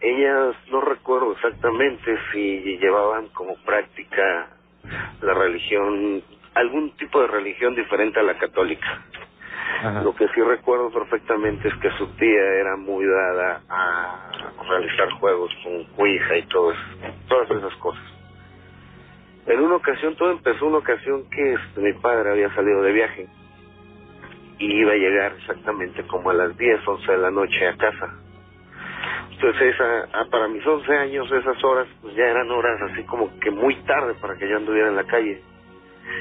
ellas 0.00 0.54
no 0.70 0.80
recuerdo 0.82 1.32
exactamente 1.32 2.16
si 2.32 2.78
llevaban 2.78 3.28
como 3.28 3.56
práctica 3.64 4.50
la 5.22 5.34
religión, 5.34 6.22
algún 6.54 6.90
tipo 6.96 7.20
de 7.20 7.28
religión 7.28 7.74
diferente 7.74 8.20
a 8.20 8.22
la 8.22 8.38
católica. 8.38 9.02
Ajá. 9.80 10.02
Lo 10.02 10.14
que 10.14 10.26
sí 10.28 10.40
recuerdo 10.40 10.90
perfectamente 10.90 11.68
es 11.68 11.74
que 11.76 11.90
su 11.92 12.06
tía 12.16 12.42
era 12.60 12.76
muy 12.76 13.04
dada 13.04 13.60
a 13.68 14.30
realizar 14.68 15.10
juegos 15.12 15.52
con 15.62 15.84
cuija 15.96 16.36
y 16.36 16.42
todo 16.44 16.72
eso, 16.72 16.82
todas 17.28 17.50
esas 17.50 17.74
cosas. 17.76 18.02
En 19.46 19.60
una 19.60 19.76
ocasión, 19.76 20.16
todo 20.16 20.32
empezó 20.32 20.66
una 20.66 20.78
ocasión 20.78 21.28
que 21.30 21.52
este, 21.52 21.80
mi 21.80 21.92
padre 21.94 22.30
había 22.30 22.52
salido 22.54 22.82
de 22.82 22.92
viaje 22.92 23.28
y 24.58 24.80
iba 24.80 24.92
a 24.92 24.96
llegar 24.96 25.34
exactamente 25.38 26.04
como 26.06 26.30
a 26.30 26.34
las 26.34 26.56
10, 26.56 26.80
11 26.86 27.12
de 27.12 27.18
la 27.18 27.30
noche 27.30 27.68
a 27.68 27.76
casa. 27.76 28.14
Entonces, 29.36 29.74
esa, 29.74 30.08
ah, 30.14 30.24
para 30.30 30.48
mis 30.48 30.66
11 30.66 30.96
años, 30.96 31.30
esas 31.30 31.62
horas, 31.62 31.86
pues 32.00 32.14
ya 32.14 32.24
eran 32.24 32.50
horas 32.50 32.80
así 32.90 33.02
como 33.04 33.28
que 33.38 33.50
muy 33.50 33.74
tarde 33.84 34.14
para 34.14 34.34
que 34.36 34.48
yo 34.48 34.56
anduviera 34.56 34.88
en 34.88 34.96
la 34.96 35.04
calle. 35.04 35.42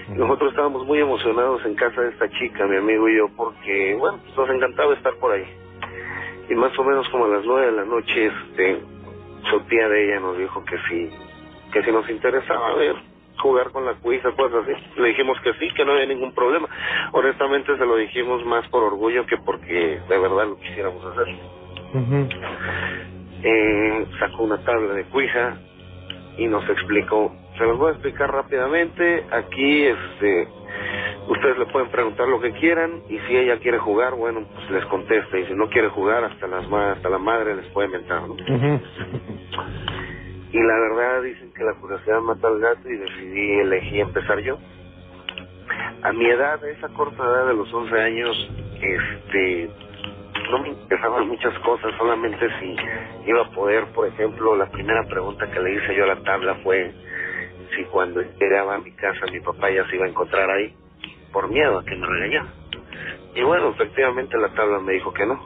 Nosotros 0.09 0.49
estábamos 0.51 0.85
muy 0.85 0.99
emocionados 0.99 1.65
en 1.65 1.75
casa 1.75 2.01
de 2.01 2.09
esta 2.09 2.29
chica, 2.29 2.67
mi 2.67 2.75
amigo 2.75 3.07
y 3.07 3.17
yo, 3.17 3.29
porque, 3.37 3.95
bueno, 3.97 4.19
pues 4.21 4.35
nos 4.35 4.49
encantaba 4.49 4.93
estar 4.93 5.13
por 5.15 5.31
ahí. 5.31 5.45
Y 6.49 6.55
más 6.55 6.77
o 6.77 6.83
menos 6.83 7.07
como 7.09 7.25
a 7.25 7.29
las 7.29 7.45
nueve 7.45 7.67
de 7.67 7.71
la 7.71 7.85
noche, 7.85 8.25
este, 8.25 8.81
su 9.49 9.59
tía 9.61 9.87
de 9.87 10.05
ella 10.05 10.19
nos 10.19 10.37
dijo 10.37 10.63
que 10.65 10.77
sí, 10.89 11.09
que 11.71 11.83
si 11.83 11.91
nos 11.91 12.09
interesaba 12.09 12.75
ver, 12.75 12.95
jugar 13.37 13.71
con 13.71 13.85
la 13.85 13.93
cuija, 13.93 14.31
cosas 14.31 14.63
así. 14.67 14.73
Le 14.99 15.09
dijimos 15.09 15.39
que 15.41 15.53
sí, 15.53 15.69
que 15.73 15.85
no 15.85 15.93
había 15.93 16.07
ningún 16.07 16.33
problema. 16.33 16.67
Honestamente 17.13 17.77
se 17.77 17.85
lo 17.85 17.95
dijimos 17.95 18.45
más 18.45 18.67
por 18.67 18.83
orgullo 18.83 19.25
que 19.25 19.37
porque 19.37 20.01
de 20.07 20.17
verdad 20.19 20.47
lo 20.47 20.59
quisiéramos 20.59 21.03
hacer. 21.05 21.64
Ujú. 21.95 22.27
Eh, 23.43 24.07
sacó 24.19 24.43
una 24.43 24.57
tabla 24.63 24.93
de 24.93 25.03
cuija 25.05 25.57
y 26.37 26.47
nos 26.47 26.67
explicó. 26.69 27.35
Se 27.57 27.63
los 27.63 27.77
voy 27.77 27.89
a 27.89 27.91
explicar 27.93 28.31
rápidamente. 28.31 29.25
Aquí, 29.31 29.85
este, 29.85 30.47
ustedes 31.27 31.57
le 31.59 31.65
pueden 31.67 31.89
preguntar 31.89 32.27
lo 32.27 32.41
que 32.41 32.51
quieran 32.53 33.01
y 33.09 33.19
si 33.19 33.37
ella 33.37 33.57
quiere 33.59 33.77
jugar, 33.77 34.15
bueno, 34.15 34.45
pues 34.53 34.69
les 34.71 34.85
contesta 34.87 35.37
y 35.37 35.45
si 35.45 35.53
no 35.53 35.69
quiere 35.69 35.89
jugar, 35.89 36.23
hasta 36.25 36.47
las 36.47 36.67
ma- 36.69 36.91
hasta 36.93 37.09
la 37.09 37.17
madre 37.19 37.55
les 37.55 37.67
puede 37.67 37.87
mentar, 37.87 38.27
¿no? 38.27 38.35
Y 40.51 40.57
la 40.59 40.79
verdad 40.79 41.21
dicen 41.23 41.53
que 41.53 41.63
la 41.63 41.73
curiosidad 41.75 42.21
mata 42.21 42.47
al 42.47 42.59
gato 42.59 42.89
y 42.89 42.97
decidí 42.97 43.59
elegí 43.59 43.99
empezar 44.01 44.39
yo. 44.39 44.57
A 46.03 46.13
mi 46.13 46.25
edad, 46.25 46.63
a 46.63 46.69
esa 46.69 46.87
corta 46.89 47.23
edad 47.23 47.47
de 47.47 47.53
los 47.55 47.73
11 47.73 47.99
años, 47.99 48.51
este, 48.81 49.69
no 50.51 50.59
me 50.59 50.69
interesaban 50.69 51.27
muchas 51.27 51.57
cosas, 51.59 51.93
solamente 51.97 52.47
si 52.59 52.75
iba 53.27 53.41
a 53.41 53.51
poder, 53.51 53.85
por 53.93 54.07
ejemplo, 54.07 54.55
la 54.55 54.67
primera 54.67 55.03
pregunta 55.03 55.49
que 55.49 55.59
le 55.59 55.75
hice 55.75 55.95
yo 55.95 56.03
a 56.03 56.07
la 56.07 56.23
tabla 56.23 56.55
fue 56.63 56.93
si 57.75 57.83
cuando 57.85 58.21
llegaba 58.21 58.75
a 58.75 58.79
mi 58.79 58.91
casa 58.91 59.25
mi 59.31 59.39
papá 59.39 59.69
ya 59.69 59.85
se 59.87 59.95
iba 59.95 60.05
a 60.05 60.09
encontrar 60.09 60.49
ahí, 60.49 60.73
por 61.31 61.49
miedo 61.49 61.79
a 61.79 61.83
que 61.83 61.95
me 61.95 62.07
regañara. 62.07 62.47
Y 63.35 63.43
bueno, 63.43 63.69
efectivamente 63.69 64.37
la 64.37 64.49
tabla 64.49 64.79
me 64.79 64.93
dijo 64.93 65.13
que 65.13 65.25
no. 65.25 65.39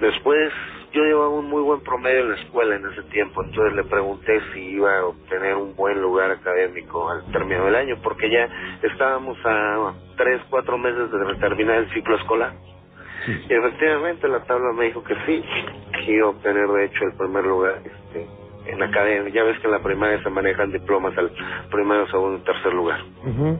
Después 0.00 0.52
yo 0.92 1.02
llevaba 1.02 1.28
un 1.28 1.48
muy 1.48 1.62
buen 1.62 1.80
promedio 1.80 2.20
en 2.20 2.30
la 2.30 2.36
escuela 2.36 2.76
en 2.76 2.86
ese 2.86 3.02
tiempo, 3.04 3.42
entonces 3.42 3.74
le 3.74 3.84
pregunté 3.84 4.40
si 4.52 4.60
iba 4.60 4.98
a 4.98 5.06
obtener 5.06 5.54
un 5.56 5.74
buen 5.74 6.00
lugar 6.00 6.30
académico 6.30 7.08
al 7.10 7.24
término 7.32 7.64
del 7.64 7.74
año, 7.74 7.96
porque 8.02 8.30
ya 8.30 8.48
estábamos 8.82 9.38
a 9.44 9.94
tres, 10.16 10.40
cuatro 10.50 10.78
meses 10.78 11.10
de 11.10 11.34
terminar 11.36 11.76
el 11.78 11.90
ciclo 11.92 12.16
escolar. 12.16 12.52
Y 13.48 13.52
efectivamente 13.52 14.28
la 14.28 14.44
tabla 14.44 14.72
me 14.72 14.86
dijo 14.86 15.02
que 15.02 15.14
sí, 15.26 15.44
que 16.04 16.12
iba 16.12 16.26
a 16.26 16.30
obtener 16.30 16.68
de 16.68 16.84
hecho 16.84 17.04
el 17.04 17.12
primer 17.14 17.44
lugar 17.44 17.80
este, 17.84 18.26
en 18.66 18.78
la 18.78 18.86
academia. 18.86 19.32
Ya 19.32 19.44
ves 19.44 19.58
que 19.58 19.66
en 19.66 19.72
la 19.72 19.82
primaria 19.82 20.22
se 20.22 20.30
manejan 20.30 20.72
diplomas 20.72 21.16
al 21.18 21.30
primero, 21.70 22.06
segundo 22.08 22.38
y 22.38 22.44
tercer 22.44 22.72
lugar. 22.72 23.00
Ujú. 23.24 23.58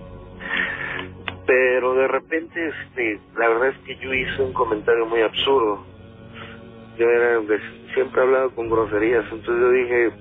Pero 1.46 1.94
de 1.94 2.08
repente, 2.08 2.68
este, 2.68 3.20
la 3.36 3.48
verdad 3.48 3.68
es 3.68 3.78
que 3.78 3.96
yo 3.96 4.12
hice 4.12 4.42
un 4.42 4.52
comentario 4.52 5.06
muy 5.06 5.22
absurdo. 5.22 5.84
Yo 6.98 7.08
era, 7.08 7.40
siempre 7.94 8.20
he 8.20 8.24
hablado 8.24 8.50
con 8.54 8.68
groserías, 8.70 9.24
entonces 9.30 9.60
yo 9.60 9.70
dije, 9.70 10.12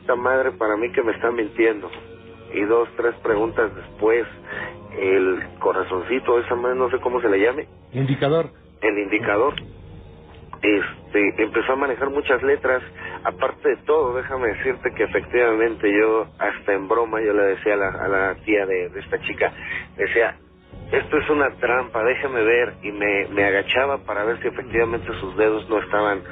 esta 0.00 0.16
madre 0.16 0.52
para 0.52 0.76
mí 0.76 0.90
que 0.92 1.02
me 1.02 1.12
está 1.12 1.30
mintiendo. 1.30 1.90
Y 2.54 2.62
dos, 2.62 2.88
tres 2.96 3.14
preguntas 3.16 3.74
después, 3.74 4.24
el 4.96 5.42
corazoncito, 5.58 6.38
esa 6.38 6.54
madre, 6.54 6.76
no 6.76 6.88
sé 6.90 6.98
cómo 7.00 7.20
se 7.20 7.28
le 7.28 7.40
llame, 7.40 7.66
Indicador. 7.96 8.50
el 8.82 8.98
indicador, 8.98 9.54
este, 10.60 11.42
empezó 11.42 11.72
a 11.72 11.76
manejar 11.76 12.10
muchas 12.10 12.42
letras. 12.42 12.82
Aparte 13.24 13.70
de 13.70 13.76
todo, 13.78 14.14
déjame 14.14 14.48
decirte 14.48 14.92
que 14.92 15.04
efectivamente 15.04 15.90
yo, 15.90 16.26
hasta 16.38 16.74
en 16.74 16.88
broma, 16.88 17.22
yo 17.22 17.32
le 17.32 17.42
decía 17.44 17.72
a 17.72 18.08
la, 18.08 18.34
tía 18.44 18.66
de, 18.66 18.90
esta 18.98 19.18
chica, 19.20 19.50
decía, 19.96 20.36
esto 20.92 21.16
es 21.16 21.30
una 21.30 21.50
trampa, 21.56 22.04
déjame 22.04 22.42
ver, 22.44 22.74
y 22.82 22.92
me, 22.92 23.44
agachaba 23.44 24.04
para 24.04 24.24
ver 24.24 24.42
si 24.42 24.48
efectivamente 24.48 25.08
sus 25.18 25.34
dedos 25.38 25.66
no 25.70 25.78
estaban, 25.78 26.22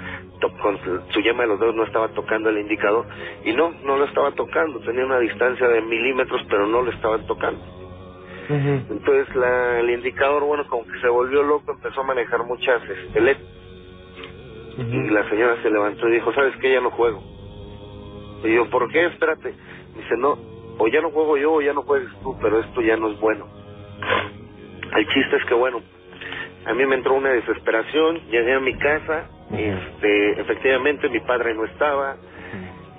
su, 1.12 1.20
yema 1.20 1.44
de 1.44 1.48
los 1.48 1.60
dedos 1.60 1.74
no 1.74 1.84
estaba 1.84 2.08
tocando 2.08 2.50
el 2.50 2.58
indicador, 2.58 3.06
y 3.42 3.52
no, 3.54 3.70
no 3.84 3.96
lo 3.96 4.04
estaba 4.04 4.32
tocando, 4.32 4.80
tenía 4.80 5.06
una 5.06 5.18
distancia 5.18 5.66
de 5.66 5.80
milímetros, 5.80 6.44
pero 6.50 6.66
no 6.66 6.82
lo 6.82 6.90
estaban 6.90 7.26
tocando. 7.26 7.83
Entonces 8.48 9.34
la, 9.34 9.80
el 9.80 9.90
indicador, 9.90 10.44
bueno, 10.44 10.66
como 10.68 10.84
que 10.84 11.00
se 11.00 11.08
volvió 11.08 11.42
loco, 11.42 11.72
empezó 11.72 12.00
a 12.00 12.04
manejar 12.04 12.44
muchas 12.44 12.82
este, 12.88 13.20
letras. 13.20 13.48
Y 14.76 15.10
la 15.10 15.28
señora 15.28 15.56
se 15.62 15.70
levantó 15.70 16.08
y 16.08 16.14
dijo, 16.14 16.32
¿sabes 16.32 16.56
qué? 16.56 16.72
Ya 16.72 16.80
no 16.80 16.90
juego. 16.90 17.22
Y 18.44 18.54
yo, 18.54 18.68
¿por 18.70 18.90
qué? 18.90 19.06
Espérate. 19.06 19.54
Dice, 19.96 20.16
no, 20.18 20.36
o 20.78 20.88
ya 20.88 21.00
no 21.00 21.10
juego 21.10 21.36
yo 21.36 21.52
o 21.52 21.62
ya 21.62 21.72
no 21.72 21.82
juegues 21.82 22.10
tú, 22.22 22.36
pero 22.40 22.60
esto 22.60 22.80
ya 22.80 22.96
no 22.96 23.10
es 23.10 23.20
bueno. 23.20 23.46
El 24.96 25.06
chiste 25.08 25.36
es 25.36 25.44
que, 25.46 25.54
bueno, 25.54 25.80
a 26.66 26.74
mí 26.74 26.86
me 26.86 26.96
entró 26.96 27.14
una 27.14 27.30
desesperación, 27.30 28.20
llegué 28.30 28.54
a 28.54 28.60
mi 28.60 28.76
casa, 28.78 29.28
este, 29.52 30.40
efectivamente 30.40 31.08
mi 31.08 31.20
padre 31.20 31.54
no 31.54 31.64
estaba, 31.64 32.16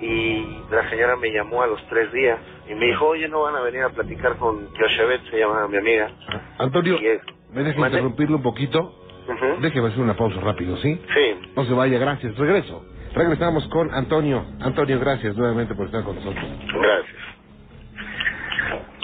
y 0.00 0.62
la 0.70 0.88
señora 0.90 1.16
me 1.16 1.30
llamó 1.32 1.62
a 1.62 1.66
los 1.66 1.84
tres 1.88 2.12
días 2.12 2.38
y 2.68 2.74
me 2.74 2.86
dijo, 2.86 3.06
oye, 3.06 3.28
no 3.28 3.42
van 3.42 3.56
a 3.56 3.60
venir 3.62 3.82
a 3.82 3.90
platicar 3.90 4.36
con 4.36 4.72
Yoshebet, 4.74 5.22
se 5.30 5.38
llama 5.38 5.66
mi 5.68 5.78
amiga. 5.78 6.10
Antonio, 6.58 6.98
es- 7.00 7.22
¿me 7.50 7.62
deja 7.62 7.78
¿Mande? 7.80 7.96
interrumpirlo 7.98 8.36
un 8.36 8.42
poquito? 8.42 8.80
Ujú. 9.28 9.60
Déjeme 9.60 9.88
hacer 9.88 10.00
una 10.00 10.16
pausa 10.16 10.40
rápido, 10.40 10.76
¿sí? 10.78 11.00
Sí, 11.14 11.52
No 11.56 11.64
se 11.64 11.72
vaya, 11.72 11.98
gracias. 11.98 12.36
Regreso. 12.36 12.84
Regresamos 13.14 13.66
con 13.68 13.92
Antonio. 13.94 14.44
Antonio, 14.60 15.00
gracias 15.00 15.34
nuevamente 15.36 15.74
por 15.74 15.86
estar 15.86 16.04
con 16.04 16.16
nosotros. 16.16 16.44
Gracias. 16.74 17.22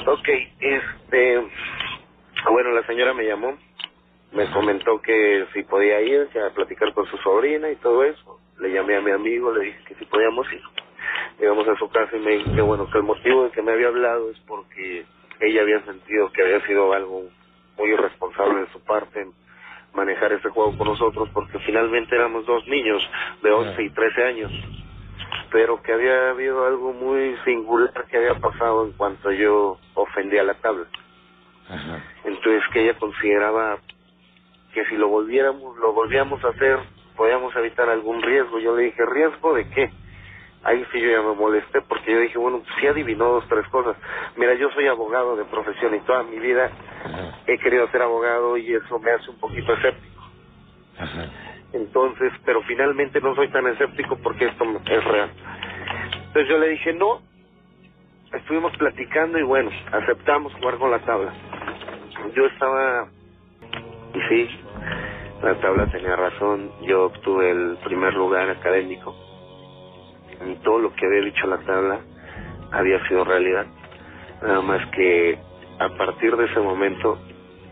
Ok, 0.06 0.28
este, 0.58 1.38
bueno, 2.50 2.70
la 2.72 2.84
señora 2.86 3.14
me 3.14 3.24
llamó, 3.24 3.56
me 4.32 4.50
comentó 4.50 5.00
que 5.00 5.46
si 5.54 5.62
podía 5.62 6.00
ir, 6.02 6.28
a 6.46 6.50
platicar 6.54 6.92
con 6.92 7.06
su 7.06 7.16
sobrina 7.18 7.70
y 7.70 7.76
todo 7.76 8.04
eso. 8.04 8.41
Le 8.62 8.72
llamé 8.72 8.96
a 8.96 9.00
mi 9.00 9.10
amigo, 9.10 9.52
le 9.52 9.66
dije 9.66 9.84
que 9.86 9.94
si 9.96 10.04
podíamos 10.06 10.50
ir. 10.52 10.62
Llegamos 11.38 11.68
a 11.68 11.76
su 11.76 11.88
casa 11.90 12.16
y 12.16 12.20
me 12.20 12.36
dijo 12.38 12.54
que 12.54 12.62
bueno, 12.62 12.88
que 12.90 12.98
el 12.98 13.04
motivo 13.04 13.44
de 13.44 13.50
que 13.50 13.62
me 13.62 13.72
había 13.72 13.88
hablado 13.88 14.30
es 14.30 14.38
porque 14.46 15.04
ella 15.40 15.62
había 15.62 15.84
sentido 15.84 16.30
que 16.32 16.42
había 16.42 16.64
sido 16.66 16.92
algo 16.92 17.24
muy 17.76 17.90
irresponsable 17.90 18.60
de 18.60 18.72
su 18.72 18.80
parte 18.84 19.20
en 19.20 19.32
manejar 19.92 20.32
este 20.32 20.48
juego 20.48 20.76
con 20.78 20.88
nosotros, 20.88 21.28
porque 21.34 21.58
finalmente 21.60 22.14
éramos 22.14 22.46
dos 22.46 22.66
niños 22.66 23.02
de 23.42 23.50
11 23.50 23.82
y 23.82 23.90
13 23.90 24.24
años 24.24 24.52
pero 25.52 25.82
que 25.82 25.92
había 25.92 26.30
habido 26.30 26.66
algo 26.66 26.92
muy 26.92 27.36
singular 27.44 27.92
que 28.10 28.16
había 28.16 28.34
pasado 28.40 28.86
en 28.86 28.92
cuanto 28.92 29.30
yo 29.30 29.78
ofendí 29.94 30.38
a 30.38 30.44
la 30.44 30.54
tabla. 30.54 30.86
Entonces 32.24 32.62
que 32.72 32.84
ella 32.84 32.98
consideraba 32.98 33.78
que 34.72 34.84
si 34.86 34.96
lo 34.96 35.08
volviéramos, 35.08 35.76
lo 35.76 35.92
volvíamos 35.92 36.42
a 36.44 36.48
hacer, 36.48 36.78
podíamos 37.16 37.54
evitar 37.56 37.88
algún 37.88 38.22
riesgo. 38.22 38.58
Yo 38.58 38.76
le 38.76 38.84
dije, 38.84 39.04
¿riesgo 39.06 39.54
de 39.54 39.68
qué? 39.68 39.90
Ahí 40.64 40.84
sí 40.92 41.00
yo 41.00 41.10
ya 41.10 41.22
me 41.22 41.34
molesté 41.34 41.80
porque 41.82 42.12
yo 42.12 42.20
dije, 42.20 42.38
bueno, 42.38 42.62
sí 42.78 42.86
adivinó 42.86 43.24
dos, 43.26 43.44
tres 43.48 43.66
cosas. 43.68 43.96
Mira, 44.36 44.54
yo 44.54 44.70
soy 44.70 44.86
abogado 44.86 45.36
de 45.36 45.44
profesión 45.44 45.94
y 45.94 46.00
toda 46.00 46.22
mi 46.22 46.38
vida 46.38 46.70
Ajá. 47.04 47.38
he 47.46 47.58
querido 47.58 47.88
ser 47.88 48.02
abogado 48.02 48.56
y 48.56 48.72
eso 48.72 48.98
me 49.00 49.10
hace 49.10 49.30
un 49.30 49.40
poquito 49.40 49.72
escéptico. 49.72 50.22
Ajá. 50.98 51.26
Entonces, 51.72 52.32
pero 52.44 52.62
finalmente 52.62 53.20
no 53.20 53.34
soy 53.34 53.48
tan 53.48 53.66
escéptico 53.66 54.16
porque 54.22 54.46
esto 54.46 54.64
es 54.86 55.04
real. 55.04 55.30
Entonces 56.26 56.48
yo 56.48 56.58
le 56.58 56.68
dije, 56.68 56.92
no. 56.92 57.20
Estuvimos 58.32 58.74
platicando 58.78 59.38
y 59.38 59.42
bueno, 59.42 59.70
aceptamos 59.92 60.54
jugar 60.54 60.78
con 60.78 60.90
la 60.90 61.00
tabla. 61.00 61.34
Yo 62.34 62.46
estaba, 62.46 63.08
y 64.14 64.20
sí, 64.28 64.61
la 65.42 65.54
tabla 65.60 65.86
tenía 65.90 66.14
razón, 66.16 66.70
yo 66.82 67.06
obtuve 67.06 67.50
el 67.50 67.76
primer 67.84 68.14
lugar 68.14 68.48
académico 68.50 69.14
y 70.46 70.54
todo 70.62 70.78
lo 70.78 70.92
que 70.94 71.06
había 71.06 71.22
dicho 71.22 71.46
la 71.46 71.58
tabla 71.58 72.00
había 72.70 73.06
sido 73.08 73.24
realidad. 73.24 73.66
Nada 74.42 74.60
más 74.60 74.86
que 74.90 75.38
a 75.78 75.88
partir 75.90 76.36
de 76.36 76.46
ese 76.46 76.60
momento, 76.60 77.18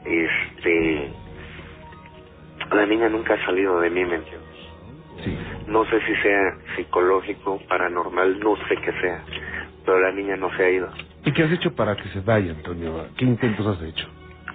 este, 0.04 1.12
la 2.72 2.86
niña 2.86 3.08
nunca 3.08 3.34
ha 3.34 3.44
salido 3.44 3.80
de 3.80 3.90
mí, 3.90 4.04
¿me 4.04 4.16
entiendes? 4.16 4.50
Sí. 5.24 5.36
No 5.66 5.84
sé 5.84 6.00
si 6.06 6.14
sea 6.22 6.56
psicológico, 6.76 7.60
paranormal, 7.68 8.40
no 8.40 8.56
sé 8.68 8.76
qué 8.76 8.92
sea, 9.00 9.24
pero 9.84 10.00
la 10.00 10.12
niña 10.12 10.36
no 10.36 10.50
se 10.56 10.64
ha 10.64 10.70
ido. 10.70 10.88
¿Y 11.24 11.32
qué 11.32 11.42
has 11.44 11.52
hecho 11.52 11.74
para 11.74 11.96
que 11.96 12.08
se 12.08 12.20
vaya, 12.20 12.52
Antonio? 12.52 13.06
¿Qué 13.16 13.24
intentos 13.24 13.66
has 13.66 13.82
hecho? 13.82 14.08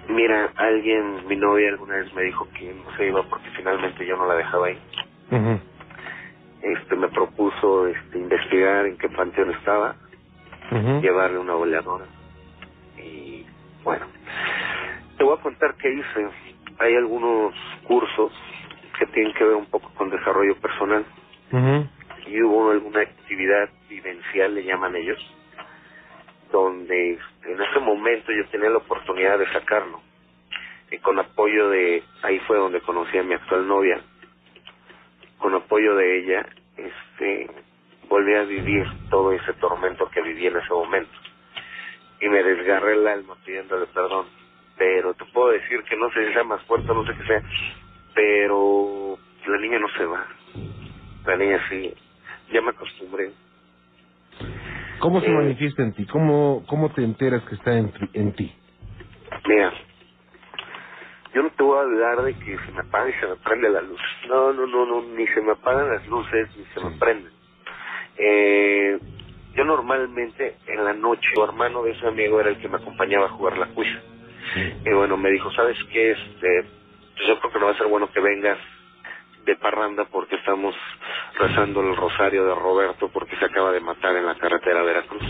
Mira, 0.08 0.52
alguien, 0.56 1.26
mi 1.26 1.36
novia 1.36 1.70
alguna 1.70 1.96
vez 1.96 2.12
me 2.14 2.22
dijo 2.22 2.48
que 2.58 2.72
no 2.72 2.96
se 2.96 3.06
iba 3.08 3.22
porque 3.24 3.50
finalmente 3.56 4.06
yo 4.06 4.16
no 4.16 4.26
la 4.26 4.34
dejaba 4.34 4.66
ahí. 4.68 4.78
Ujú. 5.30 5.60
Este, 6.62 6.96
me 6.96 7.08
propuso 7.08 7.86
este, 7.88 8.18
investigar 8.18 8.86
en 8.86 8.96
qué 8.98 9.08
panteón 9.08 9.50
estaba, 9.52 9.96
llevarle 11.00 11.38
una 11.38 11.54
boleadora. 11.54 12.06
Y 12.98 13.46
bueno, 13.84 14.06
te 15.18 15.24
voy 15.24 15.36
a 15.38 15.42
contar 15.42 15.74
qué 15.76 15.92
hice. 15.92 16.28
Hay 16.78 16.94
algunos 16.96 17.54
cursos 17.86 18.32
que 18.98 19.06
tienen 19.06 19.32
que 19.34 19.44
ver 19.44 19.54
un 19.54 19.66
poco 19.66 19.90
con 19.94 20.10
desarrollo 20.10 20.56
personal. 20.60 21.04
Ujú. 21.52 21.86
y 22.26 22.42
hubo 22.42 22.72
alguna 22.72 23.02
actividad 23.02 23.68
vivencial, 23.88 24.52
le 24.52 24.64
llaman 24.64 24.96
ellos, 24.96 25.18
donde 26.50 27.18
en 27.44 27.62
ese 27.62 27.80
momento 27.80 28.32
yo 28.32 28.46
tenía 28.50 28.70
la 28.70 28.78
oportunidad 28.78 29.38
de 29.38 29.50
sacarlo. 29.52 30.00
Y 30.90 30.98
con 30.98 31.18
apoyo 31.18 31.68
de, 31.70 32.02
ahí 32.22 32.38
fue 32.40 32.58
donde 32.58 32.80
conocí 32.80 33.18
a 33.18 33.22
mi 33.22 33.34
actual 33.34 33.66
novia, 33.66 34.00
con 35.38 35.54
apoyo 35.54 35.96
de 35.96 36.18
ella, 36.18 36.46
este, 36.76 37.50
volví 38.08 38.34
a 38.34 38.42
vivir 38.42 38.86
todo 39.10 39.32
ese 39.32 39.52
tormento 39.54 40.08
que 40.10 40.22
viví 40.22 40.46
en 40.46 40.56
ese 40.56 40.72
momento. 40.72 41.12
Y 42.20 42.28
me 42.28 42.42
desgarré 42.42 42.94
el 42.94 43.06
alma 43.06 43.36
pidiéndole 43.44 43.86
perdón. 43.86 44.26
Pero 44.78 45.14
te 45.14 45.24
puedo 45.26 45.50
decir 45.50 45.82
que 45.84 45.96
no 45.96 46.10
sé 46.10 46.26
si 46.26 46.32
sea 46.34 46.44
más 46.44 46.62
fuerte, 46.64 46.88
no 46.88 47.04
sé 47.06 47.14
qué 47.16 47.26
sea, 47.26 47.42
pero 48.14 49.18
la 49.46 49.58
niña 49.58 49.78
no 49.78 49.88
se 49.96 50.04
va. 50.04 50.26
La 51.24 51.36
niña 51.36 51.60
sí, 51.68 51.94
ya 52.52 52.60
me 52.60 52.70
acostumbré. 52.70 53.32
¿Cómo 55.00 55.20
se 55.20 55.28
Eh. 55.28 55.34
manifiesta 55.34 55.82
en 55.82 55.94
ti? 55.94 56.06
¿Cómo, 56.06 56.64
¿Cómo 56.68 56.92
te 56.94 57.02
enteras 57.04 57.42
que 57.44 57.56
está 57.56 57.76
en, 57.78 57.92
ti- 57.92 58.10
en 58.14 58.34
ti? 58.34 58.54
Mira, 59.46 59.72
yo 61.34 61.42
no 61.42 61.50
te 61.50 61.62
voy 61.62 61.78
a 61.78 61.82
hablar 61.82 62.22
de 62.22 62.34
que 62.34 62.56
se 62.66 62.72
me 62.72 62.80
apaga 62.80 63.10
y 63.10 63.12
se 63.14 63.26
me 63.26 63.36
prende 63.36 63.70
la 63.70 63.82
luz. 63.82 64.00
No, 64.28 64.52
no, 64.52 64.66
no, 64.66 64.86
no, 64.86 65.02
ni 65.16 65.26
se 65.28 65.40
me 65.42 65.52
apagan 65.52 65.88
las 65.88 66.06
luces 66.08 66.48
ni 66.56 66.64
se 66.66 66.80
me 66.80 66.90
prenden. 66.98 67.32
Eh, 68.18 69.00
yo 69.54 69.64
normalmente 69.64 70.58
en 70.66 70.84
la 70.84 70.94
noche, 70.94 71.28
tu 71.34 71.44
hermano 71.44 71.82
de 71.82 71.92
ese 71.92 72.06
amigo 72.06 72.40
era 72.40 72.50
el 72.50 72.58
que 72.58 72.68
me 72.68 72.76
acompañaba 72.76 73.26
a 73.26 73.30
jugar 73.30 73.58
la 73.58 73.66
cuisa. 73.68 74.00
Y 74.84 74.90
bueno, 74.94 75.16
me 75.16 75.30
dijo, 75.30 75.50
¿sabes 75.52 75.76
qué? 75.92 76.12
Este, 76.12 76.70
pues 77.16 77.28
yo 77.28 77.38
creo 77.40 77.52
que 77.52 77.58
no 77.60 77.66
va 77.66 77.72
a 77.72 77.78
ser 77.78 77.88
bueno 77.88 78.10
que 78.12 78.20
vengas 78.20 78.58
de 79.46 79.56
parranda 79.56 80.04
porque 80.06 80.36
estamos 80.36 80.74
rezando 81.38 81.80
el 81.80 81.96
rosario 81.96 82.44
de 82.44 82.54
Roberto 82.54 83.08
porque 83.08 83.36
se 83.36 83.44
acaba 83.44 83.72
de 83.72 83.80
matar 83.80 84.14
en 84.16 84.26
la 84.26 84.34
carretera 84.34 84.82
Veracruz. 84.82 85.22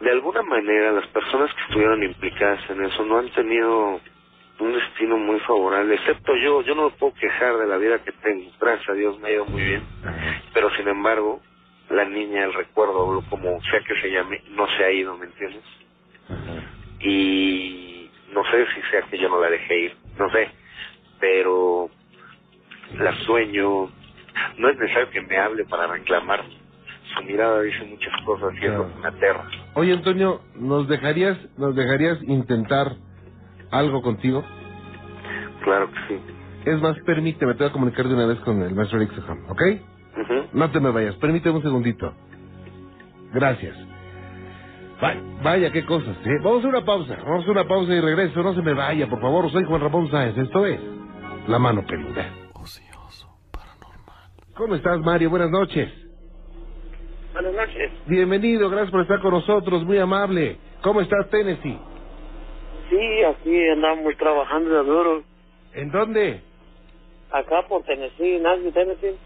De 0.00 0.10
alguna 0.10 0.42
manera, 0.42 0.92
las 0.92 1.06
personas 1.08 1.54
que 1.54 1.62
estuvieron 1.62 2.02
implicadas 2.02 2.68
en 2.70 2.84
eso 2.84 3.04
no 3.04 3.18
han 3.18 3.30
tenido 3.30 4.00
un 4.58 4.72
destino 4.72 5.16
muy 5.18 5.38
favorable, 5.40 5.94
excepto 5.94 6.34
yo. 6.36 6.62
Yo 6.62 6.74
no 6.74 6.90
me 6.90 6.96
puedo 6.96 7.14
quejar 7.14 7.56
de 7.58 7.66
la 7.66 7.76
vida 7.76 8.02
que 8.02 8.12
tengo. 8.12 8.50
Gracias 8.60 8.88
a 8.88 8.94
Dios 8.94 9.18
me 9.20 9.28
ha 9.28 9.32
ido 9.32 9.46
muy 9.46 9.62
bien. 9.62 9.82
Pero 10.52 10.70
sin 10.76 10.88
embargo, 10.88 11.40
la 11.90 12.04
niña, 12.04 12.44
el 12.44 12.54
recuerdo, 12.54 13.22
como 13.30 13.62
sea 13.62 13.80
que 13.80 14.00
se 14.00 14.10
llame, 14.10 14.42
no 14.50 14.66
se 14.76 14.84
ha 14.84 14.90
ido, 14.90 15.16
¿me 15.16 15.26
entiendes? 15.26 15.64
Y 17.00 18.10
no 18.32 18.42
sé 18.50 18.66
si 18.74 18.82
sea 18.90 19.02
que 19.02 19.18
yo 19.18 19.28
no 19.28 19.40
la 19.40 19.50
dejé 19.50 19.78
ir, 19.78 19.96
no 20.18 20.30
sé, 20.30 20.50
pero 21.20 21.90
la 22.98 23.14
sueño, 23.24 23.88
no 24.58 24.68
es 24.68 24.78
necesario 24.78 25.10
que 25.10 25.20
me 25.22 25.36
hable 25.36 25.64
para 25.64 25.86
reclamar, 25.86 26.42
su 27.14 27.22
mirada 27.24 27.62
dice 27.62 27.84
muchas 27.84 28.12
cosas 28.24 28.52
y 28.60 28.66
es 28.66 28.72
lo 28.72 28.92
que 28.92 29.00
me 29.00 29.08
aterra. 29.08 29.44
Oye, 29.74 29.92
Antonio, 29.92 30.40
¿nos 30.56 30.88
dejarías, 30.88 31.38
¿nos 31.58 31.74
dejarías 31.74 32.22
intentar 32.22 32.92
algo 33.70 34.02
contigo? 34.02 34.44
Claro 35.62 35.90
que 35.90 35.98
sí. 36.08 36.20
Es 36.64 36.80
más, 36.80 36.96
permíteme, 37.06 37.54
te 37.54 37.64
voy 37.64 37.70
a 37.70 37.72
comunicar 37.72 38.06
de 38.06 38.14
una 38.14 38.26
vez 38.26 38.38
con 38.40 38.62
el 38.62 38.74
maestro 38.74 39.00
Eric 39.00 39.12
¿ok? 39.48 39.62
No 40.52 40.70
te 40.70 40.80
me 40.80 40.90
vayas, 40.90 41.14
permíteme 41.16 41.56
un 41.56 41.62
segundito. 41.62 42.12
Gracias. 43.32 43.76
Vaya, 45.00 45.20
vaya, 45.42 45.72
qué 45.72 45.84
cosas, 45.86 46.16
¿eh? 46.26 46.38
Vamos 46.42 46.64
a 46.64 46.68
una 46.68 46.84
pausa, 46.84 47.16
vamos 47.24 47.46
a 47.46 47.50
una 47.50 47.64
pausa 47.64 47.94
y 47.94 48.00
regreso. 48.00 48.42
No 48.42 48.54
se 48.54 48.60
me 48.60 48.74
vaya, 48.74 49.08
por 49.08 49.20
favor. 49.20 49.50
Soy 49.50 49.64
Juan 49.64 49.80
Ramón 49.80 50.10
Sáenz, 50.10 50.36
esto 50.36 50.66
es 50.66 50.78
La 51.48 51.58
Mano 51.58 51.86
Peluda. 51.86 52.39
¿Cómo 54.60 54.74
estás, 54.74 55.00
Mario? 55.00 55.30
Buenas 55.30 55.50
noches. 55.50 55.88
Buenas 57.32 57.54
noches. 57.54 57.90
Bienvenido, 58.04 58.68
gracias 58.68 58.90
por 58.90 59.00
estar 59.00 59.18
con 59.22 59.30
nosotros, 59.30 59.86
muy 59.86 59.96
amable. 59.96 60.58
¿Cómo 60.82 61.00
estás, 61.00 61.30
Tennessee? 61.30 61.78
Sí, 62.90 63.24
aquí 63.24 63.68
andamos 63.70 64.14
trabajando 64.18 64.68
de 64.68 64.84
duro. 64.84 65.24
¿En 65.72 65.90
dónde? 65.90 66.42
Acá 67.30 67.66
por 67.68 67.84
Tennessee, 67.84 68.38
Nashville, 68.38 68.72
Tennessee. 68.72 69.16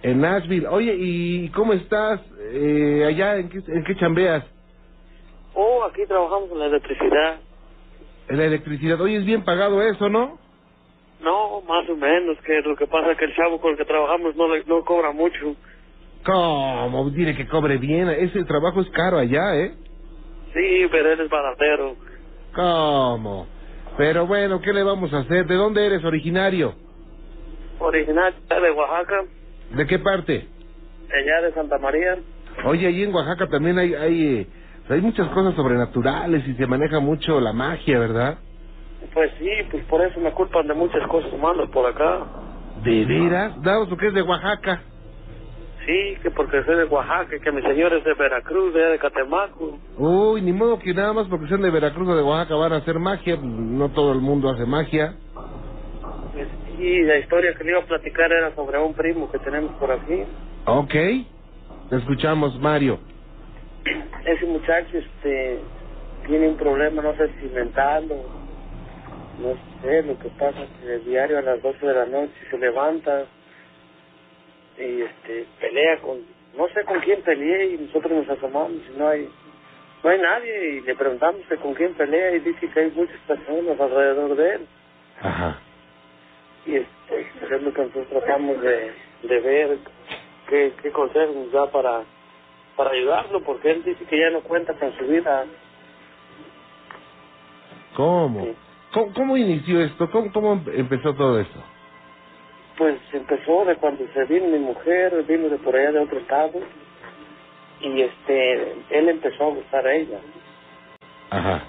En 0.00 0.22
Nashville. 0.22 0.66
Oye, 0.68 0.94
¿y 0.96 1.50
cómo 1.50 1.74
estás 1.74 2.22
eh, 2.50 3.04
allá? 3.06 3.36
¿En 3.36 3.50
qué, 3.50 3.58
¿En 3.58 3.84
qué 3.84 3.94
chambeas? 3.96 4.42
Oh, 5.52 5.84
aquí 5.84 6.06
trabajamos 6.06 6.50
en 6.52 6.58
la 6.60 6.66
electricidad. 6.68 7.40
En 8.30 8.38
la 8.38 8.44
electricidad. 8.46 8.98
Oye, 9.02 9.16
es 9.18 9.26
bien 9.26 9.44
pagado 9.44 9.82
eso, 9.82 10.08
¿no? 10.08 10.45
No, 11.20 11.60
más 11.62 11.88
o 11.88 11.96
menos, 11.96 12.36
que 12.42 12.60
lo 12.62 12.76
que 12.76 12.86
pasa 12.86 13.12
es 13.12 13.18
que 13.18 13.24
el 13.26 13.34
chavo 13.34 13.60
con 13.60 13.72
el 13.72 13.76
que 13.78 13.84
trabajamos 13.84 14.36
no, 14.36 14.48
le- 14.54 14.64
no 14.64 14.84
cobra 14.84 15.12
mucho. 15.12 15.56
¿Cómo? 16.24 17.10
Dile 17.10 17.34
que 17.36 17.46
cobre 17.46 17.78
bien. 17.78 18.08
Ese 18.10 18.44
trabajo 18.44 18.80
es 18.80 18.90
caro 18.90 19.18
allá, 19.18 19.56
¿eh? 19.56 19.74
Sí, 20.52 20.86
pero 20.90 21.12
él 21.12 21.20
es 21.20 21.28
baratero. 21.30 21.96
¿Cómo? 22.54 23.46
Pero 23.96 24.26
bueno, 24.26 24.60
¿qué 24.60 24.72
le 24.72 24.82
vamos 24.82 25.12
a 25.12 25.18
hacer? 25.20 25.46
¿De 25.46 25.54
dónde 25.54 25.86
eres 25.86 26.04
originario? 26.04 26.74
Original 27.78 28.34
de 28.48 28.70
Oaxaca, 28.70 29.16
¿De 29.70 29.86
qué 29.86 29.98
parte? 29.98 30.48
allá 31.12 31.42
de 31.46 31.52
Santa 31.52 31.78
María. 31.78 32.16
Oye, 32.64 32.86
allí 32.86 33.02
en 33.04 33.14
Oaxaca 33.14 33.48
también 33.48 33.78
hay, 33.78 33.94
hay, 33.94 34.26
eh, 34.38 34.46
hay 34.88 35.00
muchas 35.00 35.28
cosas 35.28 35.54
sobrenaturales 35.54 36.46
y 36.48 36.54
se 36.54 36.66
maneja 36.66 37.00
mucho 37.00 37.38
la 37.40 37.52
magia, 37.52 37.98
¿verdad? 37.98 38.38
Pues 39.12 39.30
sí, 39.38 39.50
pues 39.70 39.84
por 39.84 40.02
eso 40.02 40.20
me 40.20 40.32
culpan 40.32 40.66
de 40.66 40.74
muchas 40.74 41.06
cosas 41.08 41.32
malas 41.38 41.68
por 41.70 41.86
acá. 41.86 42.24
¿De 42.82 43.04
veras? 43.04 43.60
Daos 43.62 43.88
lo 43.88 43.96
que 43.96 44.08
es 44.08 44.14
de 44.14 44.22
Oaxaca. 44.22 44.82
Sí, 45.86 46.16
que 46.22 46.30
porque 46.30 46.62
soy 46.64 46.76
de 46.76 46.84
Oaxaca, 46.84 47.38
que 47.38 47.52
mi 47.52 47.62
señor 47.62 47.92
es 47.94 48.04
de 48.04 48.14
Veracruz, 48.14 48.74
de 48.74 48.82
de 48.82 48.98
Catemaco. 48.98 49.78
Uy, 49.98 50.42
ni 50.42 50.52
modo 50.52 50.78
que 50.78 50.92
nada 50.92 51.12
más 51.12 51.26
porque 51.28 51.46
sean 51.48 51.62
de 51.62 51.70
Veracruz 51.70 52.08
o 52.08 52.16
de 52.16 52.22
Oaxaca 52.22 52.56
van 52.56 52.72
a 52.72 52.76
hacer 52.76 52.98
magia. 52.98 53.38
No 53.40 53.88
todo 53.90 54.12
el 54.12 54.20
mundo 54.20 54.50
hace 54.50 54.66
magia. 54.66 55.14
Pues, 56.32 56.48
Y 56.78 57.02
la 57.02 57.18
historia 57.18 57.54
que 57.54 57.64
le 57.64 57.70
iba 57.70 57.80
a 57.80 57.86
platicar 57.86 58.30
era 58.32 58.54
sobre 58.54 58.78
un 58.78 58.94
primo 58.94 59.30
que 59.30 59.38
tenemos 59.38 59.72
por 59.76 59.90
aquí. 59.92 60.24
Ok. 60.66 60.92
Te 61.88 61.96
escuchamos, 61.96 62.58
Mario. 62.60 62.98
ese 64.26 64.44
muchacho 64.46 64.98
este 64.98 65.60
tiene 66.26 66.48
un 66.48 66.56
problema 66.56 67.00
no 67.02 67.14
sé 67.14 67.30
si 67.40 67.46
mental 67.54 68.08
o 68.10 68.45
no 69.38 69.54
sé 69.82 70.02
lo 70.02 70.18
que 70.18 70.28
pasa 70.30 70.62
es 70.62 70.70
que 70.80 70.94
el 70.94 71.04
diario 71.04 71.38
a 71.38 71.42
las 71.42 71.62
12 71.62 71.86
de 71.86 71.94
la 71.94 72.06
noche 72.06 72.32
se 72.50 72.58
levanta 72.58 73.26
y 74.78 75.02
este 75.02 75.46
pelea 75.60 75.98
con 76.00 76.18
no 76.56 76.68
sé 76.68 76.84
con 76.84 77.00
quién 77.00 77.22
peleé 77.22 77.74
y 77.74 77.78
nosotros 77.78 78.12
nos 78.12 78.28
asomamos 78.38 78.80
y 78.94 78.98
no 78.98 79.08
hay 79.08 79.28
no 80.02 80.10
hay 80.10 80.18
nadie 80.18 80.68
y 80.70 80.80
le 80.82 80.94
preguntamos 80.94 81.42
que 81.48 81.56
con 81.56 81.74
quién 81.74 81.94
pelea 81.94 82.36
y 82.36 82.40
dice 82.40 82.68
que 82.68 82.80
hay 82.80 82.90
muchas 82.92 83.18
personas 83.26 83.78
alrededor 83.78 84.36
de 84.36 84.54
él 84.54 84.66
Ajá. 85.20 85.58
y 86.64 86.76
este 86.76 86.88
pues, 87.08 87.52
es 87.52 87.62
lo 87.62 87.72
que 87.72 87.82
nosotros 87.82 88.08
tratamos 88.08 88.60
de, 88.60 88.92
de 89.22 89.40
ver 89.40 89.78
qué, 90.48 90.72
qué 90.82 90.90
consejos 90.92 91.34
nos 91.36 91.52
da 91.52 91.70
para 91.70 92.04
para 92.76 92.90
ayudarlo 92.90 93.42
porque 93.42 93.70
él 93.70 93.84
dice 93.84 94.04
que 94.04 94.18
ya 94.18 94.30
no 94.30 94.40
cuenta 94.40 94.74
con 94.74 94.96
su 94.96 95.04
vida 95.04 95.44
¿Cómo? 97.96 98.44
Sí. 98.44 98.54
¿Cómo, 98.96 99.12
cómo 99.12 99.36
inició 99.36 99.82
esto? 99.82 100.10
¿Cómo, 100.10 100.32
¿Cómo 100.32 100.62
empezó 100.72 101.12
todo 101.14 101.38
esto? 101.38 101.62
pues 102.78 102.98
empezó 103.12 103.64
de 103.64 103.76
cuando 103.76 104.06
se 104.12 104.24
vino 104.24 104.48
mi 104.48 104.58
mujer 104.58 105.22
vino 105.24 105.48
de 105.48 105.56
por 105.58 105.74
allá 105.74 105.92
de 105.92 105.98
otro 106.00 106.18
estado 106.18 106.60
y 107.80 108.02
este 108.02 108.72
él 108.90 109.08
empezó 109.08 109.44
a 109.44 109.54
gustar 109.54 109.86
a 109.86 109.94
ella 109.94 110.18
Ajá. 111.30 111.62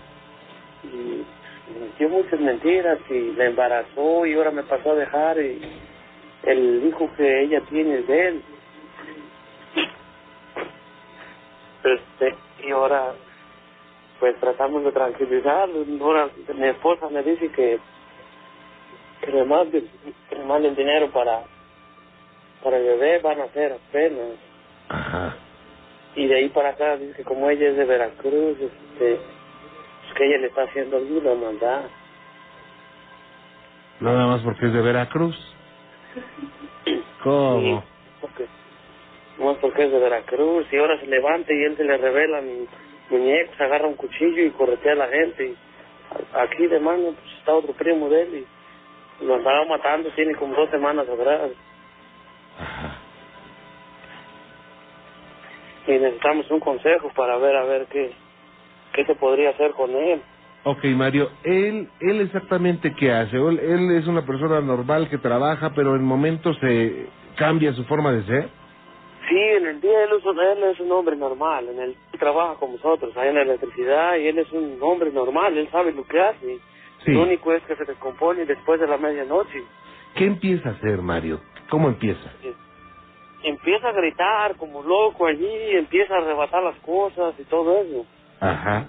y 0.83 1.23
dio 1.97 2.09
muchas 2.09 2.39
mentiras 2.41 2.99
y 3.09 3.31
la 3.35 3.45
embarazó 3.45 4.25
y 4.25 4.33
ahora 4.33 4.51
me 4.51 4.63
pasó 4.63 4.91
a 4.91 4.95
dejar 4.95 5.37
y 5.39 5.61
el 6.43 6.83
hijo 6.87 7.09
que 7.15 7.43
ella 7.43 7.61
tiene 7.69 7.99
es 7.99 8.07
de 8.07 8.27
él 8.27 8.41
este 11.85 12.35
y 12.67 12.71
ahora 12.71 13.13
pues 14.19 14.39
tratamos 14.39 14.83
de 14.83 14.91
tranquilizar. 14.91 15.69
Ahora 16.01 16.29
mi 16.55 16.67
esposa 16.67 17.09
me 17.09 17.23
dice 17.23 17.49
que, 17.51 17.79
que 19.21 19.31
le 19.31 19.43
manden, 19.45 19.87
que 20.29 20.35
le 20.35 20.75
dinero 20.75 21.09
para, 21.11 21.43
para 22.63 22.77
el 22.77 22.83
bebé, 22.83 23.19
van 23.19 23.41
a 23.41 23.45
hacer 23.45 23.73
apenas. 23.73 24.35
Ajá. 24.89 25.35
Y 26.15 26.27
de 26.27 26.35
ahí 26.35 26.49
para 26.49 26.69
acá 26.69 26.97
dice 26.97 27.13
que 27.15 27.23
como 27.23 27.49
ella 27.49 27.69
es 27.69 27.77
de 27.77 27.85
Veracruz, 27.85 28.57
este, 28.59 29.19
pues 30.01 30.13
que 30.15 30.25
ella 30.25 30.37
le 30.39 30.47
está 30.47 30.63
haciendo 30.63 30.97
alguna 30.97 31.35
maldad. 31.35 31.81
Nada 33.99 34.27
más 34.27 34.41
porque 34.41 34.67
es 34.67 34.73
de 34.73 34.81
Veracruz. 34.81 35.35
¿Cómo? 37.23 37.81
Sí, 37.81 37.87
porque, 38.21 38.47
no 39.37 39.51
es 39.51 39.57
porque 39.59 39.83
es 39.83 39.91
de 39.91 39.99
Veracruz 39.99 40.65
y 40.71 40.77
ahora 40.77 40.99
se 40.99 41.07
levanta 41.07 41.53
y 41.53 41.63
él 41.63 41.77
se 41.77 41.83
le 41.83 41.97
revela 41.97 42.41
mi 43.09 43.31
se 43.57 43.63
agarra 43.63 43.87
un 43.87 43.95
cuchillo 43.95 44.43
y 44.43 44.51
corretea 44.51 44.93
a 44.93 44.95
la 44.95 45.07
gente. 45.07 45.55
Aquí 46.33 46.67
de 46.67 46.79
mano 46.79 47.13
pues, 47.13 47.33
está 47.37 47.53
otro 47.53 47.73
primo 47.73 48.09
de 48.09 48.21
él 48.21 48.45
y 49.21 49.25
lo 49.25 49.35
andaba 49.35 49.65
matando, 49.65 50.09
tiene 50.11 50.35
como 50.35 50.55
dos 50.55 50.69
semanas 50.69 51.07
atrás. 51.07 51.51
Ajá. 52.59 52.97
Y 55.87 55.91
necesitamos 55.91 56.51
un 56.51 56.59
consejo 56.59 57.09
para 57.15 57.37
ver 57.37 57.55
a 57.55 57.63
ver 57.63 57.87
qué, 57.87 58.11
qué 58.93 59.05
se 59.05 59.15
podría 59.15 59.51
hacer 59.51 59.71
con 59.71 59.91
él. 59.91 60.21
Ok, 60.63 60.83
Mario, 60.85 61.29
él, 61.43 61.87
él 62.01 62.21
exactamente 62.21 62.93
qué 62.93 63.11
hace? 63.11 63.37
Él, 63.37 63.59
él 63.59 63.91
es 63.95 64.05
una 64.05 64.25
persona 64.25 64.59
normal 64.59 65.09
que 65.09 65.17
trabaja, 65.17 65.71
pero 65.73 65.95
en 65.95 66.03
momentos 66.03 66.57
se 66.59 67.07
cambia 67.37 67.71
su 67.71 67.85
forma 67.85 68.11
de 68.11 68.23
ser. 68.23 68.49
Sí, 69.29 69.37
en 69.37 69.67
el 69.67 69.81
día 69.81 70.03
él 70.03 70.09
es, 70.17 70.25
un, 70.25 70.39
él 70.39 70.63
es 70.63 70.79
un 70.81 70.91
hombre 70.91 71.15
normal, 71.15 71.69
en 71.69 71.79
el 71.79 71.95
trabaja 72.17 72.55
con 72.55 72.71
nosotros, 72.71 73.15
ahí 73.17 73.29
en 73.29 73.35
la 73.35 73.41
electricidad, 73.41 74.17
y 74.17 74.27
él 74.27 74.39
es 74.39 74.51
un 74.51 74.77
hombre 74.81 75.11
normal, 75.11 75.57
él 75.57 75.69
sabe 75.71 75.91
lo 75.93 76.03
que 76.05 76.19
hace. 76.19 76.59
Sí. 77.05 77.11
Lo 77.13 77.23
único 77.23 77.53
es 77.53 77.63
que 77.63 77.75
se 77.75 77.85
descompone 77.85 78.45
después 78.45 78.79
de 78.79 78.87
la 78.87 78.97
medianoche. 78.97 79.63
¿Qué 80.15 80.25
empieza 80.25 80.69
a 80.69 80.71
hacer, 80.73 81.01
Mario? 81.01 81.39
¿Cómo 81.69 81.87
empieza? 81.87 82.31
Empieza 83.43 83.89
a 83.89 83.91
gritar 83.91 84.55
como 84.57 84.81
loco 84.83 85.27
allí, 85.27 85.47
empieza 85.71 86.15
a 86.15 86.17
arrebatar 86.17 86.63
las 86.63 86.77
cosas 86.79 87.35
y 87.39 87.43
todo 87.43 87.81
eso. 87.81 88.05
Ajá. 88.39 88.87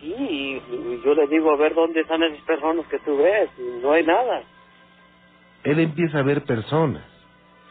Sí, 0.00 0.14
y, 0.18 0.54
y 0.56 1.02
yo 1.04 1.14
le 1.14 1.26
digo 1.28 1.52
a 1.52 1.56
ver 1.56 1.74
dónde 1.74 2.00
están 2.00 2.22
esas 2.22 2.44
personas 2.44 2.86
que 2.86 2.98
tú 3.00 3.16
ves, 3.16 3.50
y 3.58 3.82
no 3.82 3.92
hay 3.92 4.04
nada. 4.04 4.42
Él 5.62 5.78
empieza 5.80 6.18
a 6.18 6.22
ver 6.22 6.44
personas. 6.44 7.04